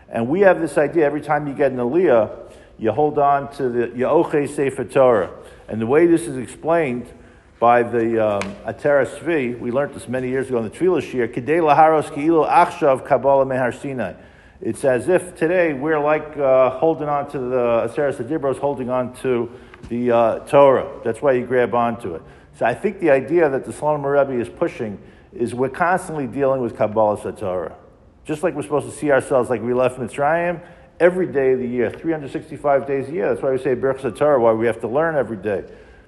And 0.08 0.28
we 0.28 0.40
have 0.40 0.60
this 0.60 0.76
idea 0.76 1.06
every 1.06 1.20
time 1.20 1.46
you 1.46 1.54
get 1.54 1.70
an 1.70 1.78
Aliyah, 1.78 2.50
you 2.78 2.92
hold 2.92 3.18
on 3.18 3.50
to 3.56 3.68
the 3.68 3.86
Yaoche 3.88 4.48
Sefer 4.48 4.84
Torah. 4.84 5.30
And 5.68 5.80
the 5.80 5.86
way 5.86 6.06
this 6.06 6.22
is 6.22 6.36
explained 6.36 7.12
by 7.58 7.82
the 7.82 8.36
um, 8.36 8.42
Atera 8.66 9.06
Svi, 9.06 9.58
we 9.58 9.70
learned 9.70 9.94
this 9.94 10.08
many 10.08 10.28
years 10.28 10.48
ago 10.48 10.58
in 10.58 10.64
the 10.64 10.70
Tefillah 10.70 11.02
Shir, 11.02 11.26
Kidei 11.26 11.60
Laharos 11.60 12.12
Ki'ilu 12.14 12.46
Achshav 12.48 13.06
Kabbalah 13.06 13.46
Mehar 13.46 13.74
Sinai. 13.74 14.12
It's 14.60 14.84
as 14.84 15.08
if 15.08 15.34
today 15.36 15.72
we're 15.72 15.98
like 15.98 16.36
uh, 16.36 16.70
holding 16.78 17.08
on 17.08 17.30
to 17.30 17.38
the 17.38 17.88
Aseret 17.88 18.16
Adibros, 18.16 18.58
holding 18.58 18.90
on 18.90 19.14
to 19.16 19.50
the 19.88 20.10
uh, 20.10 20.38
Torah. 20.40 21.00
That's 21.04 21.22
why 21.22 21.32
you 21.32 21.46
grab 21.46 21.74
onto 21.74 22.14
it. 22.14 22.22
So 22.58 22.66
I 22.66 22.74
think 22.74 23.00
the 23.00 23.10
idea 23.10 23.48
that 23.48 23.64
the 23.64 23.72
Slonim 23.72 24.04
Rebbe 24.04 24.40
is 24.40 24.48
pushing 24.48 24.98
is 25.32 25.54
we're 25.54 25.68
constantly 25.68 26.26
dealing 26.26 26.62
with 26.62 26.76
Kabbalah 26.76 27.32
Torah. 27.32 27.76
Just 28.24 28.42
like 28.42 28.54
we're 28.54 28.62
supposed 28.62 28.86
to 28.86 28.96
see 28.96 29.10
ourselves 29.10 29.50
like 29.50 29.62
we 29.62 29.74
left 29.74 29.98
Mitzrayim 29.98 30.60
every 31.00 31.26
day 31.26 31.52
of 31.52 31.58
the 31.58 31.68
year, 31.68 31.90
365 31.90 32.86
days 32.86 33.08
a 33.08 33.12
year. 33.12 33.28
That's 33.28 33.42
why 33.42 33.50
we 33.52 33.58
say 33.58 33.74
Birch 33.74 34.02
Torah, 34.16 34.40
why 34.40 34.52
we 34.52 34.66
have 34.66 34.80
to 34.80 34.88
learn 34.88 35.16
every 35.16 35.36
day. 35.36 35.64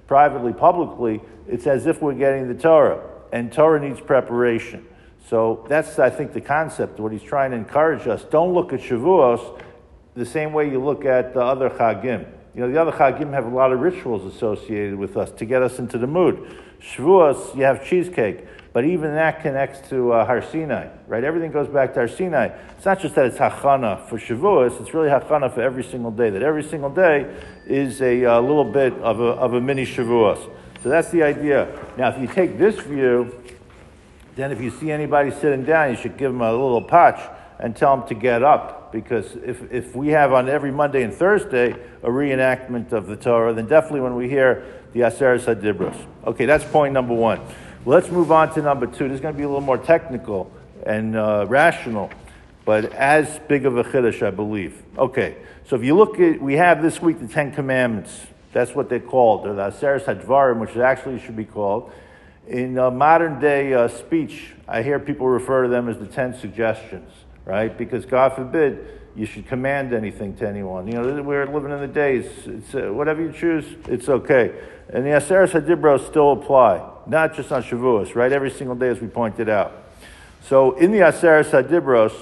Privately, 0.07 0.53
publicly, 0.53 1.21
it's 1.47 1.67
as 1.67 1.85
if 1.85 2.01
we're 2.01 2.13
getting 2.13 2.47
the 2.47 2.59
Torah. 2.59 3.01
And 3.31 3.51
Torah 3.51 3.79
needs 3.79 4.01
preparation. 4.01 4.85
So 5.27 5.65
that's, 5.69 5.99
I 5.99 6.09
think, 6.09 6.33
the 6.33 6.41
concept, 6.41 6.99
what 6.99 7.11
he's 7.11 7.21
trying 7.21 7.51
to 7.51 7.57
encourage 7.57 8.07
us. 8.07 8.23
Don't 8.23 8.53
look 8.53 8.73
at 8.73 8.79
Shavuos 8.79 9.61
the 10.15 10.25
same 10.25 10.53
way 10.53 10.69
you 10.69 10.83
look 10.83 11.05
at 11.05 11.33
the 11.33 11.41
other 11.41 11.69
Chagim. 11.69 12.27
You 12.55 12.61
know, 12.61 12.71
the 12.71 12.81
other 12.81 12.91
Chagim 12.91 13.31
have 13.33 13.45
a 13.45 13.55
lot 13.55 13.71
of 13.71 13.79
rituals 13.79 14.25
associated 14.25 14.95
with 14.95 15.15
us 15.15 15.31
to 15.33 15.45
get 15.45 15.61
us 15.61 15.77
into 15.77 15.99
the 15.99 16.07
mood. 16.07 16.55
Shavuos, 16.81 17.55
you 17.55 17.63
have 17.63 17.85
cheesecake. 17.85 18.45
But 18.71 18.85
even 18.85 19.15
that 19.15 19.41
connects 19.41 19.87
to 19.89 20.11
uh, 20.11 20.25
Har 20.25 20.41
Sinai, 20.43 20.89
right? 21.07 21.23
Everything 21.23 21.51
goes 21.51 21.67
back 21.67 21.93
to 21.95 22.01
Har 22.01 22.07
Sinai. 22.07 22.49
It's 22.77 22.85
not 22.85 22.99
just 22.99 23.15
that 23.15 23.25
it's 23.25 23.37
Hachana 23.37 24.07
for 24.07 24.19
Shavuos, 24.19 24.79
it's 24.79 24.93
really 24.93 25.09
Hachana 25.09 25.51
for 25.53 25.61
every 25.61 25.83
single 25.83 26.11
day, 26.11 26.29
that 26.29 26.43
every 26.43 26.63
single 26.63 26.91
day 26.91 27.33
is 27.65 28.01
a 28.01 28.25
uh, 28.25 28.41
little 28.41 28.65
bit 28.71 28.93
of 28.93 29.19
a, 29.19 29.23
of 29.23 29.53
a 29.53 29.61
mini 29.61 29.85
Shavuos. 29.85 30.49
So 30.83 30.89
that's 30.89 31.09
the 31.09 31.23
idea. 31.23 31.67
Now, 31.97 32.09
if 32.09 32.21
you 32.21 32.27
take 32.27 32.57
this 32.57 32.79
view, 32.79 33.43
then 34.35 34.51
if 34.51 34.61
you 34.61 34.69
see 34.69 34.91
anybody 34.91 35.31
sitting 35.31 35.65
down, 35.65 35.89
you 35.89 35.97
should 35.97 36.17
give 36.17 36.31
them 36.31 36.41
a 36.41 36.51
little 36.51 36.81
patch 36.81 37.19
and 37.59 37.75
tell 37.75 37.97
them 37.97 38.07
to 38.07 38.15
get 38.15 38.43
up. 38.43 38.91
Because 38.91 39.35
if, 39.35 39.71
if 39.71 39.95
we 39.95 40.09
have 40.09 40.31
on 40.31 40.47
every 40.47 40.71
Monday 40.71 41.03
and 41.03 41.13
Thursday 41.13 41.71
a 42.03 42.07
reenactment 42.07 42.93
of 42.93 43.07
the 43.07 43.15
Torah, 43.15 43.53
then 43.53 43.67
definitely 43.67 44.01
when 44.01 44.15
we 44.15 44.29
hear 44.29 44.65
the 44.93 45.01
Aseret 45.01 45.43
Hadibros. 45.43 46.05
Okay, 46.25 46.45
that's 46.45 46.63
point 46.63 46.93
number 46.93 47.13
one. 47.13 47.41
Let's 47.85 48.09
move 48.11 48.29
on 48.29 48.53
to 48.55 48.61
number 48.61 48.87
two. 48.87 49.07
This 49.07 49.15
is 49.15 49.21
going 49.21 49.33
to 49.33 49.37
be 49.37 49.45
a 49.45 49.47
little 49.47 49.61
more 49.61 49.77
technical 49.77 50.51
and 50.85 51.15
uh, 51.15 51.45
rational, 51.47 52.11
but 52.65 52.91
as 52.91 53.39
big 53.47 53.65
of 53.65 53.77
a 53.77 53.85
chiddush, 53.85 54.21
I 54.21 54.31
believe. 54.31 54.83
Okay, 54.97 55.37
so 55.65 55.77
if 55.77 55.83
you 55.85 55.95
look 55.95 56.19
at, 56.19 56.41
we 56.41 56.55
have 56.55 56.81
this 56.81 57.01
week 57.01 57.21
the 57.21 57.27
Ten 57.29 57.53
Commandments. 57.53 58.19
That's 58.51 58.75
what 58.75 58.89
they're 58.89 58.99
called. 58.99 59.45
The 59.45 59.51
Aseret 59.51 60.03
Hadvarim, 60.03 60.59
which 60.59 60.75
actually 60.75 61.19
should 61.19 61.37
be 61.37 61.45
called. 61.45 61.89
In 62.49 62.77
uh, 62.77 62.91
modern 62.91 63.39
day 63.39 63.73
uh, 63.73 63.87
speech, 63.87 64.55
I 64.67 64.83
hear 64.83 64.99
people 64.99 65.29
refer 65.29 65.63
to 65.63 65.69
them 65.69 65.87
as 65.87 65.97
the 65.99 66.07
Ten 66.07 66.37
Suggestions, 66.37 67.09
right? 67.45 67.75
Because 67.75 68.05
God 68.05 68.33
forbid 68.33 68.99
you 69.15 69.25
should 69.25 69.47
command 69.47 69.93
anything 69.93 70.35
to 70.37 70.47
anyone. 70.47 70.85
You 70.87 70.95
know, 70.95 71.23
we're 71.23 71.45
living 71.45 71.71
in 71.71 71.79
the 71.79 71.87
days, 71.87 72.25
it's, 72.45 72.75
uh, 72.75 72.91
whatever 72.91 73.21
you 73.21 73.31
choose, 73.31 73.65
it's 73.87 74.09
okay. 74.09 74.53
And 74.89 75.05
the 75.05 75.11
Aseret 75.11 75.51
Hadibros 75.51 76.05
still 76.09 76.33
apply 76.33 76.97
not 77.09 77.35
just 77.35 77.51
on 77.51 77.63
Shavuos, 77.63 78.15
right? 78.15 78.31
Every 78.31 78.51
single 78.51 78.75
day, 78.75 78.89
as 78.89 79.01
we 79.01 79.07
pointed 79.07 79.49
out. 79.49 79.73
So 80.43 80.77
in 80.77 80.91
the 80.91 80.99
Aseret 80.99 81.49
Sadibros, 81.49 82.13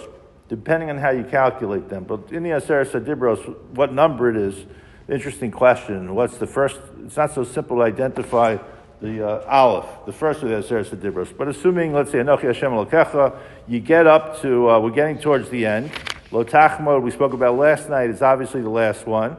depending 0.48 0.90
on 0.90 0.98
how 0.98 1.12
you 1.12 1.24
calculate 1.24 1.90
them, 1.90 2.06
but 2.06 2.32
in 2.32 2.44
the 2.44 2.52
Aseret 2.52 2.88
Sadibros, 2.88 3.56
what 3.72 3.94
number 3.94 4.30
it 4.30 4.38
is, 4.38 4.66
interesting 5.10 5.52
question. 5.52 6.16
What's 6.16 6.38
the 6.38 6.48
first? 6.48 6.80
It's 7.06 7.18
not 7.18 7.34
so 7.34 7.44
simple 7.44 7.78
to 7.78 7.84
identify 7.84 8.58
the 9.02 9.28
uh, 9.28 9.46
Aleph, 9.48 10.06
the 10.06 10.14
first 10.14 10.42
of 10.42 10.50
the 10.50 10.56
Aseret 10.56 10.88
Sadibros. 10.90 11.36
But 11.38 11.48
assuming, 11.50 11.94
let's 11.94 12.12
say, 12.12 12.20
Anochi 12.20 12.44
Hashem 12.44 12.72
Elokecha, 12.72 13.38
you 13.68 13.80
get 13.80 14.08
up 14.08 14.42
to, 14.42 14.70
uh, 14.70 14.80
we're 14.80 14.92
getting 14.92 15.20
towards 15.20 15.50
the 15.50 15.66
end. 15.66 15.92
Lo 16.32 16.44
Tachmod, 16.44 17.04
we 17.04 17.12
spoke 17.12 17.34
about 17.34 17.58
last 17.58 17.90
night, 17.90 18.10
is 18.10 18.22
obviously 18.22 18.62
the 18.62 18.70
last 18.70 19.06
one. 19.06 19.38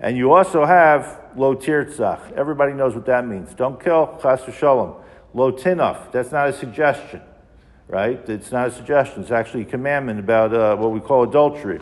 And 0.00 0.16
you 0.16 0.32
also 0.32 0.64
have 0.64 1.20
lo 1.38 1.54
tirtzach. 1.54 2.32
Everybody 2.32 2.72
knows 2.72 2.94
what 2.94 3.06
that 3.06 3.26
means. 3.26 3.54
Don't 3.54 3.82
kill, 3.82 4.18
chas 4.20 4.42
v'sholem. 4.42 4.96
Lo 5.32 5.52
tinaf. 5.52 6.10
That's 6.12 6.32
not 6.32 6.48
a 6.48 6.52
suggestion, 6.52 7.22
right? 7.86 8.20
It's 8.28 8.50
not 8.50 8.68
a 8.68 8.70
suggestion. 8.72 9.22
It's 9.22 9.30
actually 9.30 9.62
a 9.62 9.66
commandment 9.66 10.18
about 10.18 10.52
uh, 10.52 10.76
what 10.76 10.90
we 10.90 11.00
call 11.00 11.22
adultery. 11.22 11.80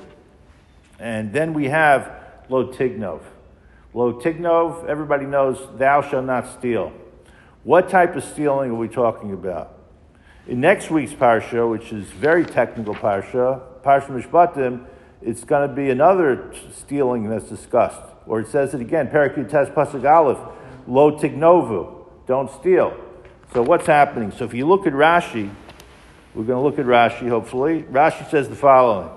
And 0.98 1.32
then 1.32 1.54
we 1.54 1.66
have 1.66 2.12
lo 2.48 2.68
tignov. 2.68 3.22
Lo 3.94 4.12
tignov, 4.20 4.86
everybody 4.86 5.24
knows, 5.24 5.58
thou 5.78 6.02
shalt 6.02 6.26
not 6.26 6.46
steal. 6.58 6.92
What 7.64 7.88
type 7.88 8.14
of 8.14 8.24
stealing 8.24 8.70
are 8.70 8.74
we 8.74 8.88
talking 8.88 9.32
about? 9.32 9.72
In 10.46 10.60
next 10.60 10.90
week's 10.90 11.12
parsha, 11.12 11.68
which 11.68 11.92
is 11.92 12.04
very 12.06 12.44
technical 12.44 12.94
parsha, 12.94 13.60
parsha 13.82 14.10
mishpatim, 14.10 14.84
it's 15.22 15.44
going 15.44 15.68
to 15.68 15.74
be 15.74 15.90
another 15.90 16.52
stealing 16.72 17.28
that's 17.28 17.48
discussed. 17.48 18.15
Or 18.26 18.40
it 18.40 18.48
says 18.48 18.74
it 18.74 18.80
again, 18.80 19.08
Parakutes 19.08 19.72
Pasuk 19.72 20.04
Aleph, 20.10 20.38
Lo 20.86 21.18
Tignovu, 21.18 22.06
don't 22.26 22.50
steal. 22.50 22.96
So 23.52 23.62
what's 23.62 23.86
happening? 23.86 24.32
So 24.32 24.44
if 24.44 24.52
you 24.52 24.66
look 24.66 24.86
at 24.86 24.92
Rashi, 24.92 25.50
we're 26.34 26.44
going 26.44 26.58
to 26.58 26.60
look 26.60 26.78
at 26.78 26.86
Rashi, 26.86 27.28
hopefully. 27.28 27.84
Rashi 27.84 28.28
says 28.30 28.48
the 28.48 28.56
following. 28.56 29.08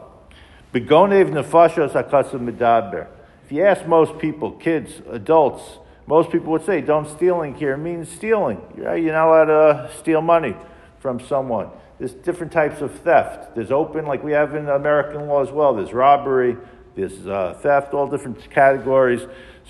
Begonev 0.73 1.31
nefashos 1.31 1.91
hakasim 1.91 2.49
medaber. 2.49 3.07
If 3.43 3.51
you 3.51 3.65
ask 3.65 3.85
most 3.87 4.19
people, 4.19 4.51
kids, 4.51 5.01
adults, 5.09 5.79
most 6.05 6.31
people 6.31 6.51
would 6.51 6.65
say, 6.65 6.81
don't 6.81 7.07
stealing 7.07 7.55
here 7.55 7.75
means 7.77 8.09
stealing. 8.09 8.61
You're 8.77 9.13
not 9.13 9.27
allowed 9.27 9.45
to 9.45 9.91
steal 9.99 10.21
money 10.21 10.55
from 10.99 11.19
someone. 11.19 11.69
There's 11.97 12.13
different 12.13 12.53
types 12.53 12.81
of 12.81 12.99
theft. 12.99 13.55
There's 13.55 13.71
open, 13.71 14.05
like 14.05 14.23
we 14.23 14.31
have 14.31 14.55
in 14.55 14.69
American 14.69 15.27
law 15.27 15.41
as 15.41 15.51
well. 15.51 15.73
There's 15.75 15.93
robbery, 15.93 16.55
there's 16.95 17.27
uh, 17.27 17.57
theft, 17.61 17.93
all 17.93 18.07
different 18.07 18.49
categories. 18.49 19.21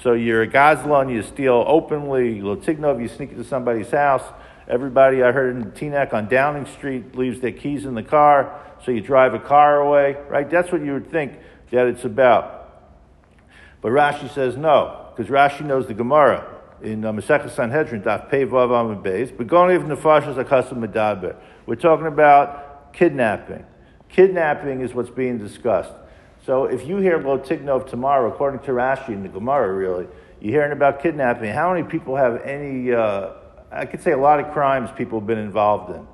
So 0.01 0.13
you're 0.13 0.43
a 0.43 0.47
gazlan, 0.47 1.11
you 1.11 1.21
steal 1.21 1.63
openly. 1.67 2.39
Lotignov, 2.39 3.01
you 3.01 3.07
sneak 3.07 3.31
into 3.31 3.43
somebody's 3.43 3.91
house. 3.91 4.23
Everybody 4.67 5.23
I 5.23 5.31
heard 5.31 5.55
in 5.55 5.71
Teaneck 5.71 6.13
on 6.13 6.29
Downing 6.29 6.65
Street 6.67 7.15
leaves 7.15 7.39
their 7.39 7.51
keys 7.51 7.85
in 7.85 7.95
the 7.95 8.03
car, 8.03 8.59
so 8.85 8.91
you 8.91 9.01
drive 9.01 9.33
a 9.33 9.39
car 9.39 9.81
away, 9.81 10.15
right? 10.29 10.49
That's 10.49 10.71
what 10.71 10.85
you 10.85 10.93
would 10.93 11.09
think 11.09 11.33
that 11.71 11.87
it's 11.87 12.05
about. 12.05 12.55
But 13.81 13.91
Rashi 13.91 14.31
says 14.33 14.57
no, 14.57 15.07
because 15.15 15.31
Rashi 15.31 15.65
knows 15.65 15.87
the 15.87 15.93
Gemara 15.93 16.55
in 16.81 17.03
uh, 17.03 17.19
Sanhedrin, 17.21 18.03
Daf 18.03 18.29
Pei 18.29 18.45
Vav 18.45 18.71
Amid 18.71 19.03
Beis. 19.03 19.35
But 19.35 19.47
going 19.47 19.75
even 19.75 19.89
the 19.89 19.95
Nefashas 19.95 20.43
Akasam 20.43 20.85
Medaber. 20.85 21.35
We're 21.65 21.75
talking 21.75 22.07
about 22.07 22.93
kidnapping. 22.93 23.65
Kidnapping 24.09 24.81
is 24.81 24.93
what's 24.93 25.09
being 25.09 25.37
discussed. 25.37 25.93
So 26.49 26.65
if 26.65 26.87
you 26.87 26.97
hear 26.97 27.19
about 27.19 27.45
Tignov 27.45 27.87
tomorrow, 27.91 28.27
according 28.27 28.61
to 28.61 28.71
Rashi 28.71 29.09
in 29.09 29.21
the 29.21 29.29
Gemara, 29.29 29.71
really, 29.71 30.07
you're 30.41 30.51
hearing 30.51 30.71
about 30.71 30.99
kidnapping. 31.03 31.53
How 31.53 31.71
many 31.71 31.87
people 31.87 32.15
have 32.15 32.41
any, 32.41 32.91
uh, 32.91 33.33
I 33.71 33.85
could 33.85 34.01
say 34.01 34.13
a 34.13 34.17
lot 34.17 34.39
of 34.39 34.51
crimes 34.51 34.89
people 34.97 35.19
have 35.19 35.27
been 35.27 35.37
involved 35.37 35.95
in. 35.95 36.07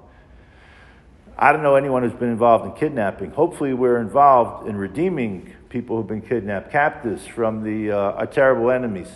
I 1.38 1.54
don't 1.54 1.64
know 1.64 1.76
anyone 1.76 2.04
who's 2.04 2.20
been 2.20 2.32
involved 2.32 2.66
in 2.66 2.74
kidnapping. 2.74 3.32
Hopefully, 3.32 3.74
we're 3.74 4.02
involved 4.02 4.68
in 4.68 4.76
redeeming 4.76 5.54
people 5.70 5.96
who've 5.96 6.06
been 6.06 6.22
kidnapped, 6.22 6.70
captives 6.70 7.26
from 7.26 7.64
the, 7.64 7.94
uh, 7.94 7.96
our 7.96 8.28
terrible 8.28 8.72
enemies. 8.72 9.08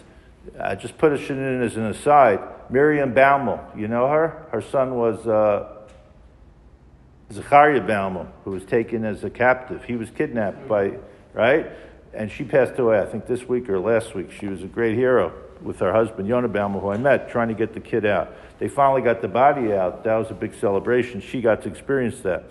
I 0.57 0.75
just 0.75 0.97
put 0.97 1.11
it 1.11 1.29
in 1.29 1.61
as 1.61 1.75
an 1.75 1.87
aside. 1.87 2.39
Miriam 2.69 3.13
Baumel, 3.13 3.77
you 3.77 3.89
know 3.89 4.07
her? 4.07 4.47
Her 4.53 4.61
son 4.61 4.95
was 4.95 5.27
uh, 5.27 5.78
Zachariah 7.31 7.81
Baumel, 7.81 8.27
who 8.43 8.51
was 8.51 8.65
taken 8.65 9.05
as 9.05 9.23
a 9.23 9.29
captive. 9.29 9.83
He 9.83 9.95
was 9.95 10.09
kidnapped 10.09 10.67
by, 10.67 10.93
right? 11.33 11.67
And 12.13 12.31
she 12.31 12.43
passed 12.43 12.79
away, 12.79 12.99
I 12.99 13.05
think 13.05 13.27
this 13.27 13.47
week 13.47 13.69
or 13.69 13.79
last 13.79 14.15
week. 14.15 14.31
She 14.31 14.47
was 14.47 14.63
a 14.63 14.67
great 14.67 14.95
hero 14.95 15.31
with 15.61 15.79
her 15.79 15.93
husband, 15.93 16.27
Yonah 16.27 16.47
who 16.79 16.89
I 16.89 16.97
met, 16.97 17.29
trying 17.29 17.49
to 17.49 17.53
get 17.53 17.73
the 17.73 17.79
kid 17.79 18.05
out. 18.05 18.33
They 18.57 18.67
finally 18.67 19.01
got 19.01 19.21
the 19.21 19.27
body 19.27 19.73
out. 19.73 20.03
That 20.05 20.15
was 20.15 20.31
a 20.31 20.33
big 20.33 20.55
celebration. 20.55 21.21
She 21.21 21.41
got 21.41 21.61
to 21.63 21.69
experience 21.69 22.21
that. 22.21 22.45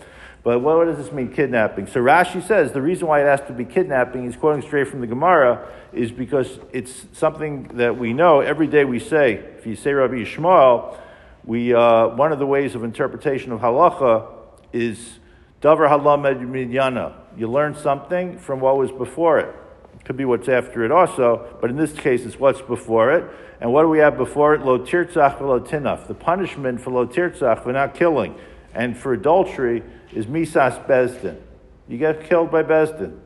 But 0.44 0.60
what 0.60 0.84
does 0.84 0.96
this 0.96 1.12
mean, 1.12 1.32
kidnapping? 1.32 1.88
So 1.88 2.00
Rashi 2.00 2.46
says 2.46 2.70
the 2.70 2.80
reason 2.80 3.08
why 3.08 3.22
it 3.22 3.26
has 3.26 3.40
to 3.48 3.52
be 3.52 3.64
kidnapping, 3.64 4.24
he's 4.24 4.36
quoting 4.36 4.62
straight 4.62 4.86
from 4.86 5.00
the 5.00 5.06
Gemara, 5.08 5.68
is 5.92 6.12
because 6.12 6.60
it's 6.72 7.06
something 7.12 7.64
that 7.74 7.98
we 7.98 8.12
know 8.12 8.40
every 8.40 8.68
day 8.68 8.84
we 8.84 9.00
say. 9.00 9.34
If 9.34 9.66
you 9.66 9.74
say 9.74 9.92
Rabbi 9.92 10.14
Yishmael, 10.14 10.96
we, 11.44 11.74
uh, 11.74 12.08
one 12.08 12.30
of 12.30 12.38
the 12.38 12.46
ways 12.46 12.76
of 12.76 12.84
interpretation 12.84 13.50
of 13.50 13.60
halacha 13.60 14.37
is 14.72 15.18
davar 15.62 15.88
halamed 15.88 16.40
minyana. 16.40 17.14
You 17.36 17.48
learn 17.48 17.74
something 17.74 18.38
from 18.38 18.60
what 18.60 18.76
was 18.76 18.90
before 18.90 19.38
it. 19.38 19.54
Could 20.04 20.16
be 20.16 20.24
what's 20.24 20.48
after 20.48 20.84
it 20.84 20.92
also, 20.92 21.46
but 21.60 21.70
in 21.70 21.76
this 21.76 21.92
case, 21.92 22.24
it's 22.24 22.38
what's 22.38 22.62
before 22.62 23.12
it. 23.12 23.24
And 23.60 23.72
what 23.72 23.82
do 23.82 23.88
we 23.88 23.98
have 23.98 24.16
before 24.16 24.54
it? 24.54 24.62
Lo 24.62 24.78
tirtzach 24.78 25.40
lo 25.40 25.60
tinaf. 25.60 26.06
The 26.06 26.14
punishment 26.14 26.80
for 26.80 26.90
lo 26.90 27.06
tirtzach 27.06 27.62
for 27.62 27.72
not 27.72 27.94
killing 27.94 28.34
and 28.74 28.96
for 28.96 29.12
adultery 29.12 29.82
is 30.12 30.26
misas 30.26 30.84
bezdin. 30.86 31.36
You 31.88 31.98
get 31.98 32.24
killed 32.24 32.50
by 32.50 32.62
bezdin. 32.62 33.18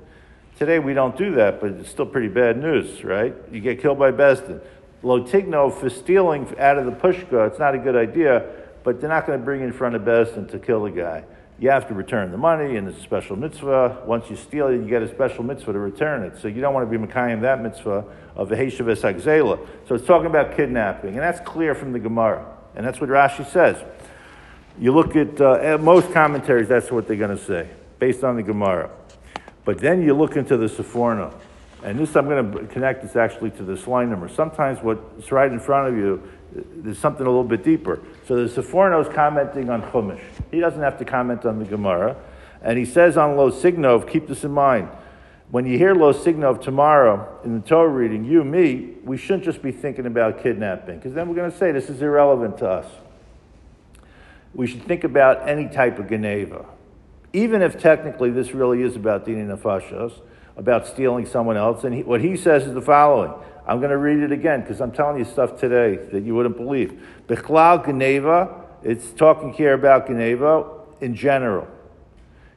Today 0.59 0.79
we 0.79 0.95
don't 0.95 1.17
do 1.17 1.35
that, 1.35 1.61
but 1.61 1.73
it's 1.73 1.91
still 1.91 2.07
pretty 2.07 2.29
bad 2.29 2.57
news, 2.57 3.05
right? 3.05 3.35
You 3.51 3.61
get 3.61 3.81
killed 3.81 3.99
by 3.99 4.13
bezdin. 4.13 4.61
Lotigno 5.03 5.73
for 5.73 5.91
stealing 5.91 6.47
out 6.59 6.79
of 6.79 6.87
the 6.87 6.93
pushka, 6.93 7.49
it's 7.49 7.59
not 7.59 7.75
a 7.75 7.79
good 7.79 7.97
idea, 7.97 8.45
but 8.85 9.01
they're 9.01 9.11
not 9.11 9.27
going 9.27 9.39
to 9.39 9.45
bring 9.45 9.61
you 9.61 9.67
in 9.67 9.73
front 9.73 9.95
of 9.95 10.03
bezdin 10.03 10.51
to 10.51 10.59
kill 10.59 10.85
the 10.85 10.91
guy 10.91 11.25
you 11.63 11.71
have 11.71 11.87
to 11.87 11.95
return 11.95 12.33
the 12.33 12.37
money, 12.37 12.77
and 12.77 12.89
it's 12.89 12.99
a 12.99 13.03
special 13.03 13.37
mitzvah. 13.37 14.03
Once 14.05 14.29
you 14.29 14.35
steal 14.35 14.67
it, 14.67 14.73
you 14.73 14.89
get 14.89 15.01
a 15.01 15.09
special 15.09 15.45
mitzvah 15.45 15.73
to 15.73 15.79
return 15.79 16.25
it. 16.25 16.37
So 16.43 16.49
you 16.49 16.61
don't 16.61 16.75
want 16.75 16.91
to 16.91 16.99
be 16.99 17.07
Mekayim 17.07 17.41
that 17.43 17.63
mitzvah 17.63 18.05
of 18.35 18.49
the 18.49 18.57
Heshavas 18.57 19.03
Agzela. 19.03 19.65
So 19.87 19.95
it's 19.95 20.05
talking 20.05 20.27
about 20.27 20.57
kidnapping, 20.57 21.11
and 21.11 21.21
that's 21.21 21.39
clear 21.49 21.77
from 21.77 21.93
the 21.93 22.01
Gemara. 22.01 22.45
And 22.75 22.85
that's 22.85 23.01
what 23.01 23.11
Rashi 23.11 23.47
says. 23.49 23.77
You 24.77 24.93
look 24.93 25.15
at, 25.15 25.41
uh, 25.41 25.53
at 25.53 25.81
most 25.81 26.13
commentaries, 26.13 26.67
that's 26.67 26.91
what 26.91 27.07
they're 27.07 27.17
going 27.17 27.37
to 27.37 27.45
say, 27.45 27.69
based 28.01 28.25
on 28.25 28.35
the 28.35 28.43
Gemara. 28.43 28.91
But 29.65 29.79
then 29.79 30.03
you 30.03 30.15
look 30.15 30.35
into 30.35 30.57
the 30.57 30.67
Seforno, 30.67 31.33
and 31.85 31.97
this 31.97 32.17
I'm 32.17 32.25
going 32.25 32.53
to 32.53 32.67
connect 32.67 33.03
this 33.03 33.15
actually 33.15 33.51
to 33.51 33.63
the 33.63 33.77
line 33.89 34.11
number. 34.11 34.29
Sometimes 34.29 34.83
what's 34.83 35.31
right 35.31 35.53
in 35.53 35.61
front 35.61 35.93
of 35.93 35.97
you, 35.97 36.29
there's 36.55 36.99
something 36.99 37.27
a 37.27 37.29
little 37.29 37.45
bit 37.45 37.65
deeper. 37.65 38.01
So 38.27 38.47
the 38.47 38.63
Seforno 38.63 39.13
commenting 39.15 39.71
on 39.71 39.83
Chumash. 39.83 40.21
He 40.51 40.61
doesn't 40.61 40.81
have 40.81 40.99
to 40.99 41.05
comment 41.05 41.47
on 41.47 41.59
the 41.59 41.65
Gemara. 41.65 42.17
And 42.63 42.79
he 42.79 42.85
says 42.85 43.17
on 43.17 43.37
Lo 43.37 43.51
Signov, 43.51 44.09
keep 44.09 44.29
this 44.29 44.45
in 44.45 44.53
mind. 44.53 44.89
When 45.51 45.67
you 45.67 45.77
hear 45.77 45.95
Lo 45.95 46.13
Signov 46.13 46.63
tomorrow 46.63 47.41
in 47.45 47.61
the 47.61 47.67
Torah 47.67 47.89
reading, 47.89 48.25
you, 48.25 48.45
me, 48.45 48.95
we 49.05 49.17
shouldn't 49.17 49.45
just 49.45 49.63
be 49.63 49.73
thinking 49.73 50.07
about 50.07 50.43
kidnapping, 50.43 50.97
because 50.97 51.13
then 51.13 51.29
we're 51.29 51.35
going 51.35 51.51
to 51.51 51.57
say 51.57 51.73
this 51.73 51.91
is 51.91 52.01
irrelevant 52.01 52.59
to 52.59 52.69
us. 52.69 52.87
we 54.55 54.67
should 54.67 54.83
think 54.85 55.05
about 55.05 55.49
any 55.49 55.69
type 55.69 55.99
of 55.99 56.09
Geneva. 56.09 56.65
Even 57.33 57.63
if 57.63 57.79
technically 57.79 58.31
this 58.31 58.53
really 58.53 58.83
is 58.83 58.97
about 58.97 59.25
Dini 59.27 59.47
Nefashos, 59.47 60.21
about 60.57 60.87
stealing 60.87 61.25
someone 61.25 61.57
else. 61.57 61.85
And 61.85 61.95
he, 61.95 62.03
what 62.03 62.21
he 62.21 62.37
says 62.37 62.65
is 62.65 62.75
the 62.75 62.83
following. 62.83 63.33
I'm 63.67 63.79
going 63.79 63.91
to 63.91 63.99
read 63.99 64.23
it 64.23 64.33
again 64.33 64.63
because 64.63 64.81
I'm 64.81 64.93
telling 64.93 65.19
you 65.19 65.25
stuff 65.25 65.59
today 65.59 65.97
that 66.13 66.25
you 66.25 66.35
wouldn't 66.35 66.57
believe. 66.57 67.01
Bechlal 67.29 67.85
Geneva, 67.85 68.65
it's 68.83 69.11
talking 69.13 69.53
here 69.53 69.75
about 69.75 70.09
Geneva 70.09 70.67
in 71.01 71.15
general. 71.15 71.69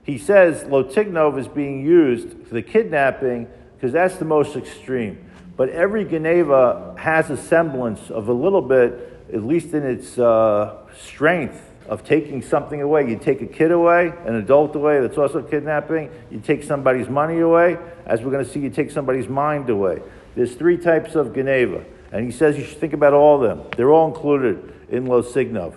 He 0.04 0.18
says 0.18 0.64
Lotignov 0.64 1.40
is 1.40 1.48
being 1.48 1.86
used 1.86 2.48
for 2.48 2.54
the 2.54 2.62
kidnapping 2.62 3.48
because 3.76 3.92
that's 3.92 4.18
the 4.18 4.26
most 4.26 4.56
extreme. 4.56 5.24
But 5.58 5.70
every 5.70 6.06
Geneva 6.06 6.96
has 6.98 7.30
a 7.30 7.38
semblance 7.38 8.10
of 8.10 8.28
a 8.28 8.34
little 8.34 8.62
bit, 8.62 9.24
at 9.34 9.44
least 9.44 9.74
in 9.74 9.84
its 9.84 10.18
uh, 10.18 10.78
strength, 10.98 11.62
of 11.88 12.04
taking 12.04 12.42
something 12.42 12.82
away. 12.82 13.08
You 13.08 13.18
take 13.18 13.42
a 13.42 13.46
kid 13.46 13.72
away, 13.72 14.12
an 14.26 14.36
adult 14.36 14.76
away, 14.76 15.00
that's 15.02 15.18
also 15.18 15.42
kidnapping. 15.42 16.10
You 16.32 16.40
take 16.40 16.64
somebody's 16.64 17.08
money 17.08 17.40
away. 17.40 17.78
As 18.06 18.22
we're 18.22 18.32
going 18.32 18.44
to 18.44 18.50
see, 18.50 18.60
you 18.60 18.72
take 18.72 18.90
somebody's 18.90 19.28
mind 19.28 19.70
away. 19.70 20.02
There's 20.36 20.56
three 20.56 20.78
types 20.78 21.16
of 21.16 21.34
Geneva. 21.34 21.84
And 22.12 22.26
he 22.26 22.32
says 22.32 22.58
you 22.58 22.64
should 22.64 22.78
think 22.78 22.94
about 22.94 23.14
all 23.14 23.36
of 23.36 23.42
them. 23.42 23.68
They're 23.76 23.92
all 23.92 24.08
included 24.08 24.74
in 24.90 25.06
Lo 25.06 25.22
Signov. 25.22 25.76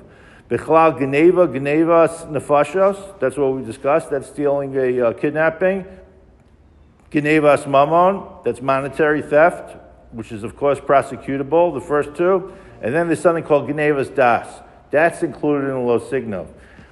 Bechlal 0.49 0.99
Geneva, 0.99 1.47
Geneva 1.47 2.09
Nefashos, 2.31 3.19
that's 3.21 3.37
what 3.37 3.55
we 3.55 3.63
discussed. 3.65 4.11
That's 4.11 4.29
stealing 4.29 4.75
a 4.77 5.09
uh, 5.09 5.13
kidnapping. 5.13 5.85
Genevas 7.11 7.67
Mammon, 7.67 8.23
that's 8.45 8.61
monetary 8.61 9.23
theft, 9.23 9.77
which 10.13 10.33
is, 10.33 10.43
of 10.45 10.57
course, 10.57 10.79
prosecutable, 10.79 11.73
the 11.75 11.81
first 11.81 12.15
two. 12.15 12.53
And 12.81 12.95
then 12.95 13.09
there's 13.09 13.21
something 13.21 13.45
called 13.45 13.69
Genevas 13.69 14.15
Das. 14.15 14.63
That's 14.91 15.23
included 15.23 15.69
in 15.69 15.75
the 15.75 15.81
Lo 15.81 15.99
Signo. 15.99 16.49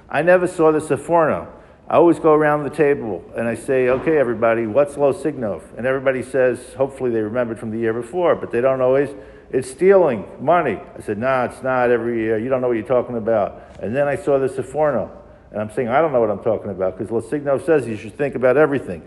I 0.08 0.22
never 0.22 0.46
saw 0.46 0.70
the 0.70 0.78
Seforno. 0.78 1.48
I 1.88 1.94
always 1.94 2.18
go 2.18 2.32
around 2.32 2.64
the 2.64 2.70
table 2.70 3.24
and 3.36 3.46
I 3.46 3.54
say, 3.54 3.88
okay, 3.90 4.18
everybody, 4.18 4.66
what's 4.66 4.96
Lo 4.96 5.12
Signo? 5.12 5.62
And 5.76 5.86
everybody 5.86 6.20
says, 6.22 6.74
hopefully 6.74 7.10
they 7.10 7.20
remembered 7.20 7.60
from 7.60 7.70
the 7.70 7.78
year 7.78 7.92
before, 7.92 8.34
but 8.34 8.50
they 8.50 8.60
don't 8.60 8.80
always. 8.80 9.10
It's 9.50 9.70
stealing 9.70 10.26
money. 10.40 10.80
I 10.96 11.00
said, 11.00 11.16
nah, 11.16 11.44
it's 11.44 11.62
not 11.62 11.92
every 11.92 12.18
year. 12.18 12.38
You 12.38 12.48
don't 12.48 12.60
know 12.60 12.66
what 12.66 12.76
you're 12.76 12.86
talking 12.86 13.16
about. 13.16 13.62
And 13.80 13.94
then 13.94 14.08
I 14.08 14.16
saw 14.16 14.36
the 14.40 14.48
Seforno. 14.48 15.10
And 15.52 15.60
I'm 15.60 15.70
saying, 15.70 15.86
I 15.86 16.00
don't 16.00 16.12
know 16.12 16.18
what 16.18 16.30
I'm 16.30 16.42
talking 16.42 16.72
about 16.72 16.98
because 16.98 17.12
Lo 17.12 17.20
Signo 17.20 17.58
says 17.58 17.86
you 17.86 17.96
should 17.96 18.18
think 18.18 18.34
about 18.34 18.56
everything. 18.56 19.04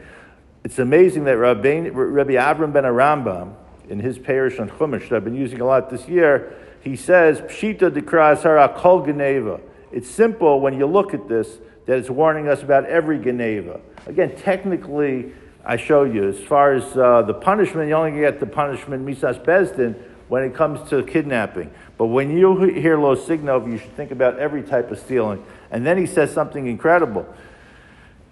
It's 0.64 0.80
amazing 0.80 1.26
that 1.26 1.38
Rabbi, 1.38 1.90
Avram 1.90 2.72
ben 2.72 2.84
Arambam, 2.86 3.56
in 3.90 4.00
his 4.00 4.18
parish 4.18 4.58
on 4.58 4.70
Chumash, 4.70 5.10
that 5.10 5.18
I've 5.18 5.26
been 5.26 5.36
using 5.36 5.60
a 5.60 5.66
lot 5.66 5.90
this 5.90 6.08
year, 6.08 6.56
he 6.82 6.96
says, 6.96 7.42
Pshita 7.42 7.92
dekras 7.92 8.44
hara 8.44 8.70
kol 8.70 9.06
geneva. 9.06 9.60
It's 9.92 10.10
simple 10.10 10.62
when 10.62 10.80
you 10.80 10.86
look 10.86 11.14
at 11.14 11.28
this 11.28 11.58
that 11.90 11.98
it's 11.98 12.10
warning 12.12 12.48
us 12.48 12.62
about 12.62 12.86
every 12.86 13.18
geneva. 13.18 13.80
Again, 14.06 14.36
technically, 14.36 15.32
I 15.66 15.78
show 15.78 16.04
you, 16.04 16.30
as 16.30 16.38
far 16.38 16.76
as 16.76 16.84
uh, 16.96 17.24
the 17.24 17.34
punishment, 17.34 17.88
you 17.88 17.96
only 17.96 18.12
get 18.12 18.40
the 18.40 18.46
punishment 18.46 19.04
misas 19.04 19.44
bezdin 19.44 19.96
when 20.28 20.44
it 20.44 20.54
comes 20.54 20.88
to 20.92 21.02
kidnapping. 21.02 21.72
But 21.98 22.06
when 22.06 22.38
you 22.38 22.62
hear 22.62 22.96
lo 23.00 23.16
signov, 23.16 23.66
you 23.66 23.80
should 23.80 23.96
think 23.96 24.12
about 24.12 24.38
every 24.38 24.62
type 24.62 24.92
of 24.92 25.00
stealing. 25.00 25.44
And 25.72 25.84
then 25.84 25.98
he 25.98 26.06
says 26.06 26.32
something 26.32 26.68
incredible. 26.68 27.26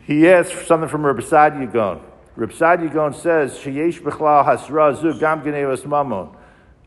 He 0.03 0.29
asks 0.29 0.67
something 0.67 0.87
from 0.87 1.03
Rabbi 1.03 1.21
Sadia 1.21 1.99
Reb 2.35 2.51
Sadia 2.51 2.93
Gaon 2.93 3.15
says, 3.15 3.57
Sheyesh 3.57 3.99
b'chlal 4.03 4.45
hasra 4.45 4.95
zu 5.01 5.19
gam 5.19 5.41
genevas 5.41 5.81
mamon 5.81 6.35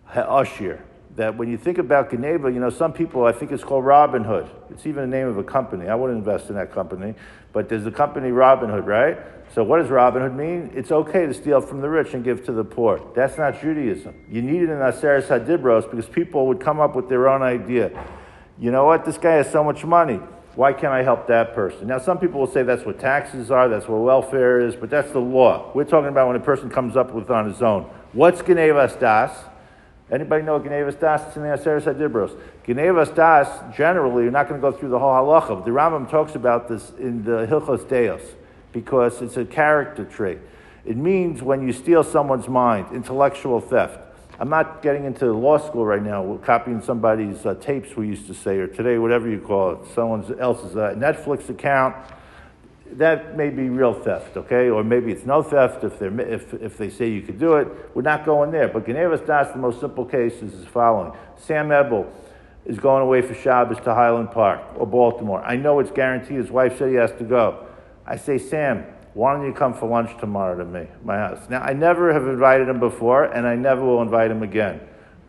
ha'ashir. 0.05 0.79
That 1.17 1.37
when 1.37 1.50
you 1.50 1.59
think 1.59 1.79
about 1.79 2.11
Geneva, 2.11 2.52
you 2.52 2.61
know, 2.61 2.71
some 2.71 2.93
people, 2.93 3.25
I 3.25 3.33
think 3.33 3.50
it's 3.50 3.64
called 3.64 3.85
Robin 3.85 4.23
Hood. 4.23 4.49
It's 4.71 4.87
even 4.87 5.11
the 5.11 5.17
name 5.17 5.26
of 5.26 5.38
a 5.38 5.45
company. 5.45 5.88
I 5.88 5.95
wouldn't 5.95 6.19
invest 6.19 6.49
in 6.49 6.55
that 6.55 6.73
company. 6.73 7.14
But 7.52 7.69
there's 7.69 7.85
a 7.85 7.90
company, 7.90 8.31
Robin 8.31 8.71
Hood, 8.71 8.87
right? 8.87 9.19
So 9.55 9.64
what 9.64 9.79
does 9.79 9.90
Robin 9.90 10.23
Hood 10.23 10.35
mean? 10.35 10.71
It's 10.73 10.93
okay 10.93 11.26
to 11.26 11.35
steal 11.35 11.61
from 11.61 11.81
the 11.81 11.88
rich 11.88 12.14
and 12.14 12.23
give 12.23 12.45
to 12.47 12.52
the 12.52 12.62
poor. 12.62 13.00
That's 13.17 13.37
not 13.37 13.61
Judaism. 13.61 14.14
You 14.31 14.40
need 14.40 14.62
it 14.62 14.71
in 14.71 14.79
Aseres 14.79 15.26
Hadibros 15.26 15.90
because 15.90 16.07
people 16.07 16.47
would 16.47 16.61
come 16.61 16.79
up 16.79 16.95
with 16.95 17.09
their 17.09 17.29
own 17.29 17.43
idea. 17.43 17.90
You 18.59 18.71
know 18.71 18.85
what? 18.85 19.05
This 19.05 19.19
guy 19.19 19.33
has 19.33 19.50
so 19.50 19.64
much 19.64 19.85
money. 19.85 20.21
Why 20.55 20.73
can't 20.73 20.93
I 20.93 21.02
help 21.02 21.26
that 21.29 21.55
person? 21.55 21.88
Now, 21.88 21.99
some 21.99 22.19
people 22.19 22.40
will 22.40 22.47
say 22.47 22.62
that's 22.62 22.85
what 22.85 23.00
taxes 23.00 23.50
are, 23.50 23.69
that's 23.69 23.89
what 23.89 23.99
welfare 23.99 24.61
is, 24.61 24.76
but 24.76 24.91
that's 24.91 25.11
the 25.11 25.21
law. 25.21 25.73
We're 25.75 25.84
talking 25.84 26.08
about 26.08 26.26
when 26.28 26.37
a 26.37 26.41
person 26.41 26.71
comes 26.71 26.97
up 26.97 27.13
with 27.13 27.30
on 27.30 27.50
his 27.50 27.63
own. 27.63 27.84
What's 28.13 28.43
Genevas 28.43 28.99
Das? 28.99 29.32
Anybody 30.10 30.42
know 30.42 30.58
Genevas 30.58 30.99
Das? 30.99 31.36
In 31.36 31.42
the 31.42 31.49
Aseres 31.49 31.84
HaDibros. 31.84 32.36
Genevas 32.66 33.14
Das, 33.14 33.76
generally, 33.76 34.25
you're 34.25 34.32
not 34.32 34.49
going 34.49 34.60
to 34.60 34.70
go 34.70 34.76
through 34.76 34.88
the 34.88 34.99
whole 34.99 35.12
halacha. 35.12 35.64
The 35.64 35.70
Rambam 35.70 36.10
talks 36.10 36.34
about 36.34 36.68
this 36.68 36.90
in 36.99 37.23
the 37.23 37.46
Hilchos 37.46 37.88
Deos 37.88 38.23
because 38.73 39.23
it's 39.23 39.36
a 39.36 39.44
character 39.44 40.04
trait. 40.04 40.38
It 40.84 40.96
means 40.96 41.42
when 41.42 41.66
you 41.66 41.73
steal 41.73 42.02
someone's 42.02 42.49
mind, 42.49 42.86
intellectual 42.92 43.60
theft. 43.60 43.99
I'm 44.40 44.49
not 44.49 44.82
getting 44.82 45.04
into 45.04 45.30
law 45.32 45.58
school 45.58 45.84
right 45.84 46.02
now, 46.02 46.23
We're 46.23 46.38
copying 46.38 46.80
somebody's 46.80 47.44
uh, 47.44 47.54
tapes, 47.56 47.94
we 47.94 48.06
used 48.06 48.26
to 48.28 48.34
say, 48.34 48.56
or 48.56 48.66
today, 48.66 48.96
whatever 48.96 49.28
you 49.28 49.38
call 49.38 49.73
it, 49.73 49.94
someone 49.94 50.25
else's 50.40 50.76
uh, 50.76 50.94
Netflix 50.96 51.50
account. 51.50 51.94
That 52.93 53.37
may 53.37 53.50
be 53.50 53.69
real 53.69 53.95
theft, 53.95 54.37
okay? 54.37 54.69
Or 54.69 54.83
maybe 54.83 55.13
it's 55.13 55.25
no 55.25 55.43
theft 55.43 55.85
if, 55.85 55.99
they're, 55.99 56.21
if, 56.21 56.53
if 56.55 56.76
they 56.76 56.91
say 56.91 57.09
you 57.09 57.23
could 57.23 57.39
do 57.39 57.55
it. 57.55 57.69
We're 57.95 58.03
not 58.03 58.25
going 58.25 58.50
there. 58.50 58.69
But 58.69 58.87
Genevas 58.87 59.25
Das, 59.26 59.53
the 59.53 59.59
most 59.59 59.81
simple 59.81 60.05
case 60.05 60.35
is 60.43 60.53
the 60.53 60.67
following 60.67 61.13
Sam 61.37 61.71
Ebel 61.71 62.11
is 62.67 62.79
going 62.79 63.03
away 63.03 63.23
for 63.23 63.35
Shabbos 63.35 63.79
to 63.85 63.95
Highland 63.95 64.31
Park 64.33 64.61
or 64.76 64.87
Baltimore. 64.87 65.43
I 65.43 65.57
know 65.57 65.79
it's 65.79 65.91
guaranteed. 65.91 66.37
His 66.37 66.50
wife 66.50 66.79
said 66.79 66.89
he 66.91 66.97
has 66.97 67.13
to 67.13 67.25
go. 67.25 67.67
I 68.07 68.17
say, 68.17 68.39
Sam, 68.39 68.85
why 69.15 69.35
don't 69.35 69.47
you 69.47 69.53
come 69.53 69.75
for 69.75 69.89
lunch 69.89 70.19
tomorrow 70.21 70.57
to 70.59 70.65
me, 70.65 70.87
my 71.05 71.17
house? 71.17 71.49
Now, 71.49 71.63
I 71.63 71.73
never 71.73 72.13
have 72.13 72.26
invited 72.26 72.69
him 72.69 72.79
before, 72.79 73.25
and 73.25 73.47
I 73.47 73.57
never 73.57 73.85
will 73.85 74.03
invite 74.03 74.31
him 74.31 74.43
again. 74.43 74.81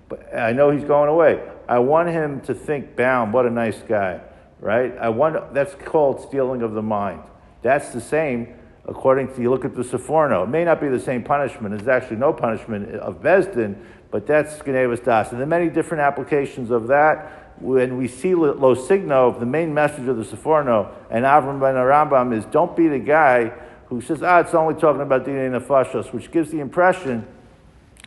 But 0.10 0.36
I 0.36 0.52
know 0.52 0.72
he's 0.72 0.84
going 0.84 1.10
away. 1.10 1.42
I 1.68 1.80
want 1.80 2.10
him 2.10 2.42
to 2.42 2.54
think, 2.54 2.96
Baum, 2.96 3.32
what 3.32 3.46
a 3.46 3.50
nice 3.50 3.80
guy, 3.88 4.22
right? 4.60 4.96
I 4.98 5.10
want, 5.10 5.54
that's 5.54 5.74
called 5.86 6.22
stealing 6.22 6.62
of 6.62 6.74
the 6.74 6.82
mind. 6.82 7.22
That's 7.62 7.90
the 7.90 8.02
same, 8.02 8.54
according 8.86 9.34
to, 9.36 9.42
you 9.42 9.50
look 9.50 9.66
at 9.66 9.76
the 9.76 9.84
Seforno. 9.84 10.44
It 10.44 10.50
may 10.50 10.64
not 10.64 10.82
be 10.82 10.88
the 10.88 11.00
same 11.00 11.24
punishment. 11.24 11.78
There's 11.78 11.88
actually 11.88 12.18
no 12.18 12.34
punishment 12.34 12.96
of 12.96 13.22
Bezdin, 13.22 13.76
but 14.10 14.26
that's 14.28 14.58
Genevas 14.58 15.04
Das. 15.04 15.30
And 15.30 15.40
there 15.40 15.46
are 15.46 15.50
many 15.50 15.70
different 15.70 16.02
applications 16.02 16.72
of 16.72 16.88
that 16.88 17.42
when 17.62 17.98
we 17.98 18.08
see 18.08 18.34
Lo 18.34 18.74
Signo, 18.74 19.38
the 19.38 19.46
main 19.46 19.74
message 19.74 20.08
of 20.08 20.18
the 20.18 20.24
Seforno 20.24 20.92
and 21.10 21.26
Avram 21.26 21.60
ben 21.60 21.76
Arambam 21.76 22.36
is 22.36 22.44
don't 22.46 22.76
be 22.76 22.88
the 22.88 23.00
guy 23.00 23.50
who 23.88 24.02
says, 24.02 24.24
ah, 24.24 24.40
it's 24.40 24.54
only 24.54 24.74
talking 24.74 25.02
about 25.02 25.26
Dini 25.26 25.60
Nefashos, 25.60 26.12
which 26.12 26.32
gives 26.32 26.50
the 26.50 26.60
impression 26.60 27.28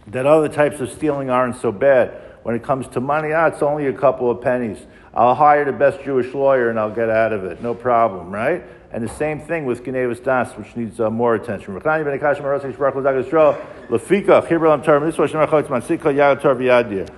that 0.08 0.26
other 0.26 0.48
types 0.48 0.80
of 0.80 0.90
stealing 0.90 1.30
aren't 1.30 1.56
so 1.56 1.70
bad. 1.70 2.20
When 2.42 2.54
it 2.54 2.62
comes 2.62 2.88
to 2.88 3.00
money, 3.00 3.32
ah, 3.32 3.46
it's 3.46 3.62
only 3.62 3.86
a 3.86 3.92
couple 3.92 4.30
of 4.30 4.40
pennies. 4.40 4.78
I'll 5.14 5.34
hire 5.34 5.64
the 5.64 5.72
best 5.72 6.02
Jewish 6.02 6.34
lawyer 6.34 6.68
and 6.68 6.78
I'll 6.78 6.94
get 6.94 7.08
out 7.08 7.32
of 7.32 7.44
it. 7.44 7.62
No 7.62 7.74
problem, 7.74 8.30
right? 8.30 8.64
And 8.94 9.02
the 9.02 9.08
same 9.08 9.40
thing 9.40 9.64
with 9.64 9.84
Genevas 9.84 10.22
Das, 10.22 10.52
which 10.52 10.76
needs 10.76 11.00
uh, 11.00 11.10
more 11.10 11.34
attention. 11.34 11.74